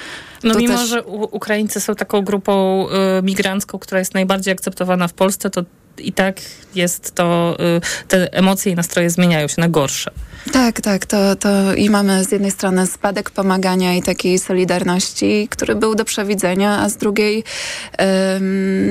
No 0.42 0.54
to 0.54 0.60
mimo, 0.60 0.78
też... 0.78 0.88
że 0.88 1.02
Ukraińcy 1.02 1.80
są 1.80 1.94
taką 1.94 2.22
grupą 2.22 2.86
y, 2.88 3.22
migrancką, 3.22 3.78
która 3.78 3.98
jest 3.98 4.14
najbardziej 4.14 4.52
akceptowana 4.52 5.08
w 5.08 5.12
Polsce, 5.12 5.50
to 5.50 5.62
i 5.98 6.12
tak 6.12 6.40
jest 6.74 7.14
to, 7.14 7.56
y, 7.76 8.06
te 8.08 8.32
emocje 8.32 8.72
i 8.72 8.74
nastroje 8.74 9.10
zmieniają 9.10 9.48
się 9.48 9.60
na 9.60 9.68
gorsze. 9.68 10.10
Tak, 10.52 10.80
tak. 10.80 11.06
To, 11.06 11.36
to 11.36 11.74
i 11.74 11.90
mamy 11.90 12.24
z 12.24 12.32
jednej 12.32 12.50
strony 12.50 12.86
spadek 12.86 13.30
pomagania 13.30 13.94
i 13.94 14.02
takiej 14.02 14.38
solidarności, 14.38 15.48
który 15.50 15.74
był 15.74 15.94
do 15.94 16.04
przewidzenia, 16.04 16.78
a 16.78 16.88
z 16.88 16.96
drugiej, 16.96 17.44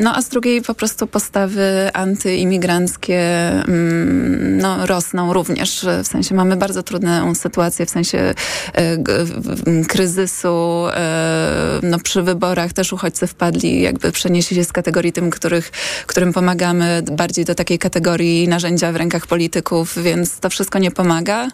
no 0.01 0.15
a 0.15 0.21
z 0.21 0.29
drugiej 0.29 0.61
po 0.61 0.73
prostu 0.73 1.07
postawy 1.07 1.89
antyimigranckie 1.93 3.21
no, 4.37 4.85
rosną 4.85 5.33
również. 5.33 5.85
W 6.03 6.07
sensie 6.07 6.35
mamy 6.35 6.57
bardzo 6.57 6.83
trudną 6.83 7.35
sytuację, 7.35 7.85
w 7.85 7.89
sensie 7.89 8.33
e, 8.73 8.97
kryzysu. 9.87 10.87
E, 10.93 11.79
no, 11.83 11.99
przy 11.99 12.23
wyborach 12.23 12.73
też 12.73 12.93
uchodźcy 12.93 13.27
wpadli, 13.27 13.81
jakby 13.81 14.11
przenieśli 14.11 14.57
się 14.57 14.63
z 14.63 14.71
kategorii 14.71 15.13
tym, 15.13 15.29
których, 15.29 15.71
którym 16.07 16.33
pomagamy, 16.33 17.03
bardziej 17.11 17.45
do 17.45 17.55
takiej 17.55 17.79
kategorii 17.79 18.47
narzędzia 18.47 18.91
w 18.91 18.95
rękach 18.95 19.27
polityków, 19.27 20.03
więc 20.03 20.39
to 20.39 20.49
wszystko 20.49 20.79
nie 20.79 20.91
pomaga. 20.91 21.46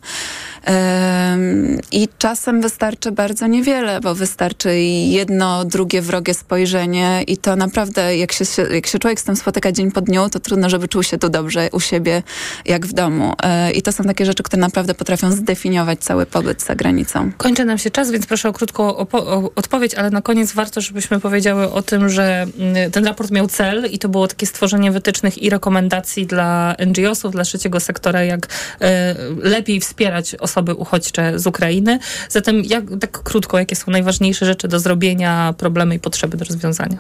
I 1.92 2.08
czasem 2.18 2.62
wystarczy 2.62 3.12
bardzo 3.12 3.48
niewiele, 3.48 4.00
bo 4.02 4.16
wystarczy 4.16 4.80
jedno, 4.80 5.66
drugie 5.66 6.02
wrogie 6.02 6.34
spojrzenie 6.34 7.24
i 7.28 7.38
to 7.38 7.56
naprawdę, 7.56 8.18
jak 8.18 8.32
się, 8.32 8.46
jak 8.74 8.88
się 8.88 9.00
człowiek 9.00 9.20
z 9.20 9.24
tym 9.24 9.36
spotyka 9.36 9.72
dzień 9.72 9.92
po 9.92 10.02
dniu, 10.02 10.30
to 10.30 10.40
trudno, 10.40 10.70
żeby 10.70 10.88
czuł 10.88 11.04
się 11.04 11.18
tu 11.18 11.30
dobrze 11.30 11.70
u 11.72 11.80
siebie, 11.80 12.24
jak 12.66 12.86
w 12.86 12.94
domu. 12.94 13.34
E, 13.44 13.72
I 13.72 13.82
to 13.82 13.92
są 13.92 14.04
takie 14.04 14.26
rzeczy, 14.26 14.44
które 14.44 14.62
naprawdę 14.62 14.94
potrafią 14.94 15.32
zdefiniować 15.32 16.00
cały 16.00 16.26
pobyt 16.26 16.62
za 16.62 16.76
granicą. 16.76 17.32
Kończy 17.38 17.66
nam 17.66 17.78
się 17.78 17.92
czas, 17.92 18.12
więc 18.12 18.26
proszę 18.26 18.50
o 18.50 18.54
krótką 18.54 18.98
o 18.98 19.08
odpowiedź, 19.56 19.96
ale 19.96 20.10
na 20.10 20.22
koniec 20.22 20.52
warto, 20.52 20.82
żebyśmy 20.82 21.20
powiedziały 21.20 21.72
o 21.72 21.82
tym, 21.82 22.10
że 22.10 22.46
mm, 22.60 22.92
ten 22.92 23.06
raport 23.06 23.32
miał 23.32 23.48
cel 23.48 23.90
i 23.92 24.00
to 24.00 24.10
było 24.10 24.28
takie 24.28 24.46
stworzenie 24.46 24.92
wytycznych 24.92 25.44
i 25.44 25.50
rekomendacji 25.50 26.26
dla 26.26 26.76
NGO-sów, 26.86 27.32
dla 27.32 27.44
trzeciego 27.44 27.80
sektora, 27.80 28.24
jak 28.24 28.48
e, 28.82 29.16
lepiej 29.74 29.82
wspierać 29.82 30.36
osoby 30.36 30.74
uchodźcze 30.74 31.40
z 31.40 31.48
Ukrainy. 31.48 32.00
Zatem 32.30 32.64
jak, 32.64 32.84
tak 33.00 33.24
krótko, 33.24 33.60
jakie 33.60 33.76
są 33.76 33.92
najważniejsze 33.92 34.46
rzeczy 34.46 34.68
do 34.68 34.80
zrobienia, 34.80 35.54
problemy 35.58 35.96
i 35.96 36.00
potrzeby 36.00 36.38
do 36.38 36.46
rozwiązania? 36.46 36.98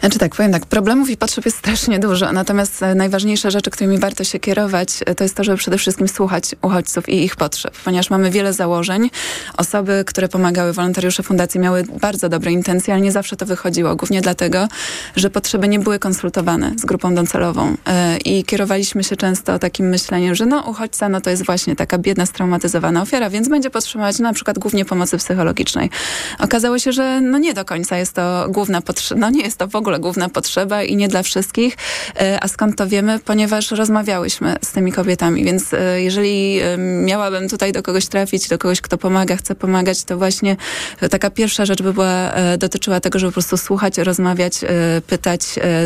Znaczy 0.00 0.18
tak, 0.18 0.34
powiem 0.34 0.52
tak, 0.52 0.66
problemów 0.66 1.10
i 1.10 1.16
potrzeb 1.16 1.44
jest 1.44 1.58
strasznie 1.58 1.98
dużo, 1.98 2.32
natomiast 2.32 2.82
e, 2.82 2.94
najważniejsze 2.94 3.50
rzeczy, 3.50 3.70
którymi 3.70 3.98
warto 3.98 4.24
się 4.24 4.38
kierować, 4.38 4.88
e, 5.06 5.14
to 5.14 5.24
jest 5.24 5.36
to, 5.36 5.44
żeby 5.44 5.58
przede 5.58 5.78
wszystkim 5.78 6.08
słuchać 6.08 6.44
uchodźców 6.62 7.08
i 7.08 7.24
ich 7.24 7.36
potrzeb, 7.36 7.74
ponieważ 7.84 8.10
mamy 8.10 8.30
wiele 8.30 8.52
założeń. 8.52 9.10
Osoby, 9.56 10.04
które 10.06 10.28
pomagały, 10.28 10.72
wolontariusze 10.72 11.22
fundacji 11.22 11.60
miały 11.60 11.84
bardzo 12.00 12.28
dobre 12.28 12.52
intencje, 12.52 12.94
ale 12.94 13.02
nie 13.02 13.12
zawsze 13.12 13.36
to 13.36 13.46
wychodziło, 13.46 13.96
głównie 13.96 14.20
dlatego, 14.20 14.68
że 15.16 15.30
potrzeby 15.30 15.68
nie 15.68 15.78
były 15.78 15.98
konsultowane 15.98 16.72
z 16.76 16.84
grupą 16.84 17.14
docelową 17.14 17.76
e, 17.86 18.16
i 18.16 18.44
kierowaliśmy 18.44 19.04
się 19.04 19.16
często 19.16 19.58
takim 19.58 19.88
myśleniem, 19.88 20.34
że 20.34 20.46
no 20.46 20.60
uchodźca, 20.70 21.08
no 21.08 21.20
to 21.20 21.30
jest 21.30 21.46
właśnie 21.46 21.76
taka 21.76 21.98
biedna, 21.98 22.11
straumatyzowana 22.26 23.02
ofiara, 23.02 23.30
więc 23.30 23.48
będzie 23.48 23.70
potrzebować 23.70 24.18
na 24.18 24.32
przykład 24.32 24.58
głównie 24.58 24.84
pomocy 24.84 25.18
psychologicznej. 25.18 25.90
Okazało 26.38 26.78
się, 26.78 26.92
że 26.92 27.20
no 27.20 27.38
nie 27.38 27.54
do 27.54 27.64
końca 27.64 27.98
jest 27.98 28.12
to 28.12 28.46
główna 28.48 28.80
potrzeba, 28.80 29.20
no 29.20 29.30
nie 29.30 29.42
jest 29.42 29.58
to 29.58 29.68
w 29.68 29.76
ogóle 29.76 29.98
główna 30.00 30.28
potrzeba 30.28 30.82
i 30.82 30.96
nie 30.96 31.08
dla 31.08 31.22
wszystkich. 31.22 31.76
E, 32.20 32.38
a 32.44 32.48
skąd 32.48 32.76
to 32.76 32.86
wiemy? 32.86 33.18
Ponieważ 33.18 33.70
rozmawiałyśmy 33.70 34.56
z 34.64 34.72
tymi 34.72 34.92
kobietami, 34.92 35.44
więc 35.44 35.74
e, 35.74 36.02
jeżeli 36.02 36.60
e, 36.60 36.76
miałabym 36.78 37.48
tutaj 37.48 37.72
do 37.72 37.82
kogoś 37.82 38.06
trafić, 38.06 38.48
do 38.48 38.58
kogoś, 38.58 38.80
kto 38.80 38.98
pomaga, 38.98 39.36
chce 39.36 39.54
pomagać, 39.54 40.04
to 40.04 40.18
właśnie 40.18 40.56
taka 41.10 41.30
pierwsza 41.30 41.66
rzecz 41.66 41.82
by 41.82 41.92
była, 41.92 42.32
dotyczyła 42.58 43.00
tego, 43.00 43.18
żeby 43.18 43.30
po 43.30 43.34
prostu 43.34 43.56
słuchać, 43.56 43.98
rozmawiać, 43.98 44.60
pytać, 45.06 45.40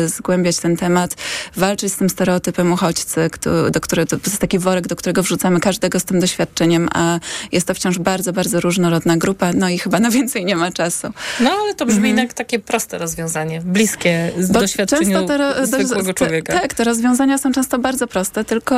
zgłębiać 0.05 0.57
ten 0.57 0.77
temat, 0.77 1.15
walczyć 1.55 1.93
z 1.93 1.97
tym 1.97 2.09
stereotypem 2.09 2.71
uchodźcy, 2.71 3.29
do 3.71 3.81
którego, 3.81 4.09
to 4.09 4.17
jest 4.25 4.41
taki 4.41 4.59
worek, 4.59 4.87
do 4.87 4.95
którego 4.95 5.23
wrzucamy 5.23 5.59
każdego 5.59 5.99
z 5.99 6.03
tym 6.03 6.16
doświadczeniem 6.19 6.47
doświadczeniem, 6.47 6.89
a 6.93 7.19
jest 7.51 7.67
to 7.67 7.73
wciąż 7.73 7.99
bardzo, 7.99 8.33
bardzo 8.33 8.59
różnorodna 8.59 9.17
grupa, 9.17 9.53
no 9.53 9.69
i 9.69 9.79
chyba 9.79 9.99
na 9.99 10.11
więcej 10.11 10.45
nie 10.45 10.55
ma 10.55 10.71
czasu. 10.71 11.07
No 11.39 11.51
ale 11.63 11.75
to 11.75 11.85
brzmi 11.85 12.09
mhm. 12.09 12.17
jak 12.17 12.33
takie 12.33 12.59
proste 12.59 12.97
rozwiązanie, 12.97 13.61
bliskie 13.61 14.31
z 14.39 14.51
Bo 14.51 14.59
doświadczeniu 14.59 15.25
te, 15.25 15.65
zwykłego 15.67 16.13
człowieka. 16.13 16.53
tak, 16.53 16.73
te 16.73 16.83
rozwiązania 16.83 17.37
są 17.37 17.51
często 17.51 17.79
bardzo 17.79 18.07
proste, 18.07 18.43
tylko 18.43 18.75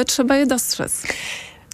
y, 0.00 0.04
trzeba 0.04 0.36
je 0.36 0.46
dostrzec. 0.46 1.02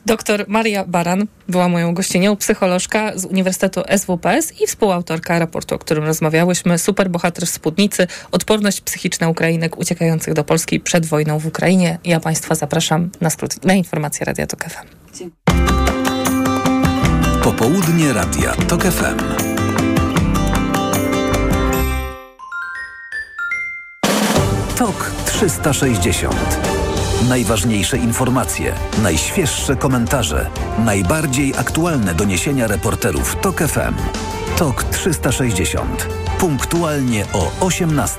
Doktor 0.07 0.45
Maria 0.49 0.85
Baran 0.85 1.27
była 1.49 1.69
moją 1.69 1.95
gościnią, 1.95 2.37
psycholożka 2.37 3.13
z 3.19 3.25
Uniwersytetu 3.25 3.83
SWPS 3.97 4.61
i 4.61 4.67
współautorka 4.67 5.39
raportu, 5.39 5.75
o 5.75 5.79
którym 5.79 6.05
rozmawiałyśmy. 6.05 6.79
Superbohater 6.79 7.47
w 7.47 7.51
Spódnicy, 7.51 8.07
odporność 8.33 8.81
psychiczna 8.81 9.29
Ukrainek 9.29 9.79
uciekających 9.79 10.35
do 10.35 10.45
Polski 10.45 10.81
przed 10.81 11.07
wojną 11.07 11.39
w 11.39 11.47
Ukrainie. 11.47 11.99
Ja 12.05 12.21
Państwa 12.21 12.55
zapraszam 12.55 13.11
na, 13.21 13.31
skrót, 13.31 13.65
na 13.65 13.75
informacje 13.75 14.27
Radia 14.27 14.47
Tok 14.47 14.65
FM. 14.65 15.02
Popołudnie 17.45 18.13
Radia 18.13 18.53
TOK 18.69 18.83
FM. 18.83 19.19
TOK 24.79 25.11
360. 25.27 26.35
Najważniejsze 27.29 27.97
informacje, 27.97 28.75
najświeższe 29.03 29.77
komentarze, 29.77 30.51
najbardziej 30.79 31.55
aktualne 31.59 32.15
doniesienia 32.15 32.67
reporterów 32.67 33.37
TOK 33.37 33.59
FM. 33.59 33.95
TOK 34.59 34.85
360. 34.85 36.09
Punktualnie 36.39 37.25
o 37.33 37.67
18. 37.67 38.19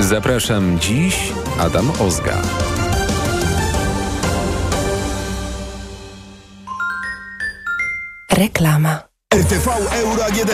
Zapraszam 0.00 0.78
dziś 0.78 1.32
Adam 1.58 1.90
Ozga. 2.00 2.36
Reklama. 8.40 9.09
RTV 9.34 9.68
Euro 9.92 10.24
AGD. 10.24 10.50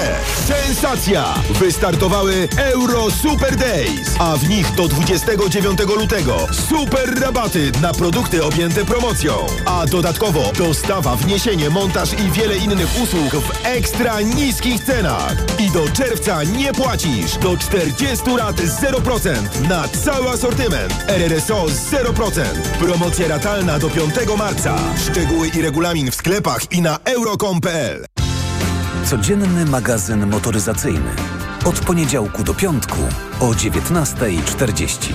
Sensacja! 0.47 1.35
Wystartowały 1.61 2.49
Euro 2.57 3.11
Super 3.11 3.57
Days, 3.57 4.16
a 4.18 4.37
w 4.37 4.49
nich 4.49 4.74
do 4.74 4.89
29 4.89 5.81
lutego 5.97 6.37
super 6.68 7.20
rabaty 7.20 7.72
na 7.83 7.93
produkty 7.93 8.45
objęte 8.45 8.85
promocją. 8.85 9.33
A 9.66 9.87
dodatkowo 9.87 10.53
dostawa, 10.59 11.16
wniesienie, 11.16 11.70
montaż 11.70 12.12
i 12.12 12.31
wiele 12.31 12.57
innych 12.57 13.03
usług 13.03 13.33
w 13.33 13.66
ekstra 13.66 14.20
niskich 14.20 14.85
cenach. 14.85 15.37
I 15.59 15.70
do 15.70 15.89
czerwca 15.89 16.45
nie 16.45 16.72
płacisz. 16.72 17.37
Do 17.37 17.57
40 17.57 18.31
lat 18.31 18.57
0% 18.57 19.68
na 19.68 19.89
cały 19.89 20.29
asortyment. 20.29 20.95
RRSO 21.09 21.64
0%. 21.64 22.43
Promocja 22.79 23.29
ratalna 23.29 23.79
do 23.79 23.91
5 23.91 24.14
marca. 24.39 24.79
Szczegóły 25.11 25.49
i 25.49 25.62
regulamin 25.62 26.11
w 26.11 26.14
sklepach 26.14 26.72
i 26.72 26.83
na 26.83 26.99
euro.com.pl. 27.05 28.26
Codzienny 29.11 29.64
magazyn 29.64 30.26
motoryzacyjny. 30.26 31.11
Od 31.64 31.80
poniedziałku 31.80 32.42
do 32.42 32.54
piątku 32.54 32.98
o 33.40 33.46
19.40. 33.46 35.12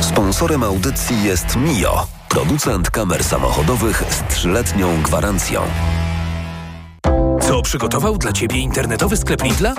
Sponsorem 0.00 0.62
audycji 0.62 1.24
jest 1.24 1.56
Mio, 1.56 2.06
producent 2.28 2.90
kamer 2.90 3.24
samochodowych 3.24 4.04
z 4.10 4.34
trzyletnią 4.34 5.02
gwarancją. 5.02 5.62
Co 7.48 7.62
przygotował 7.62 8.18
dla 8.18 8.32
Ciebie 8.32 8.58
internetowy 8.58 9.16
sklep 9.16 9.42
Lidla? 9.42 9.74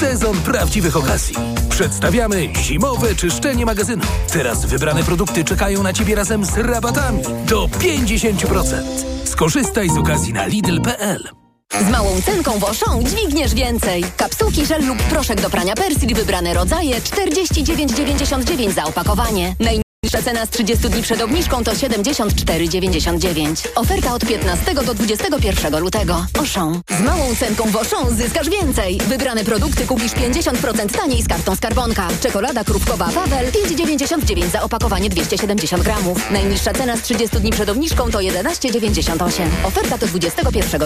Sezon 0.00 0.36
prawdziwych 0.36 0.96
okazji. 0.96 1.36
Przedstawiamy 1.70 2.48
zimowe 2.56 3.14
czyszczenie 3.14 3.66
magazynu. 3.66 4.04
Teraz 4.32 4.64
wybrane 4.64 5.02
produkty 5.02 5.44
czekają 5.44 5.82
na 5.82 5.92
Ciebie 5.92 6.14
razem 6.14 6.44
z 6.44 6.56
rabatami 6.56 7.22
do 7.46 7.66
50%. 7.66 8.82
Skorzystaj 9.24 9.90
z 9.90 9.98
okazji 9.98 10.32
na 10.32 10.46
Lidl.pl. 10.46 11.28
Z 11.86 11.90
małą 11.90 12.22
cenką 12.22 12.58
Woszą 12.58 13.02
dźwigniesz 13.02 13.54
więcej. 13.54 14.04
Kapsułki 14.16 14.66
żel 14.66 14.86
lub 14.86 14.98
proszek 14.98 15.40
do 15.40 15.50
prania 15.50 15.74
Persil 15.74 16.14
wybrane 16.14 16.54
rodzaje 16.54 17.00
49,99 17.00 18.72
za 18.72 18.84
opakowanie. 18.84 19.54
Najniższa 20.12 20.30
cena 20.30 20.46
z 20.46 20.50
30 20.50 20.88
dni 20.88 21.02
przed 21.02 21.20
obniżką 21.20 21.64
to 21.64 21.72
74,99. 21.72 23.68
Oferta 23.74 24.14
od 24.14 24.24
15 24.24 24.74
do 24.74 24.94
21 24.94 25.80
lutego. 25.80 26.26
Oszą. 26.40 26.80
Z 26.98 27.00
małą 27.00 27.36
cenką 27.36 27.70
Woszą 27.70 28.10
zyskasz 28.16 28.50
więcej. 28.50 28.98
Wybrane 29.08 29.44
produkty 29.44 29.86
kupisz 29.86 30.12
50% 30.12 30.98
taniej 30.98 31.22
z 31.22 31.28
kartą 31.28 31.56
Skarbonka. 31.56 32.08
Czekolada 32.22 32.64
krupkowa 32.64 33.06
Wawel 33.06 33.46
5,99 33.50 34.50
za 34.50 34.62
opakowanie 34.62 35.10
270 35.10 35.82
gramów. 35.82 36.30
Najniższa 36.30 36.72
cena 36.72 36.96
z 36.96 37.02
30 37.02 37.36
dni 37.36 37.50
przed 37.50 37.68
obniżką 37.68 38.10
to 38.10 38.18
11,98. 38.18 39.46
Oferta 39.64 39.98
do 39.98 40.06
21 40.06 40.70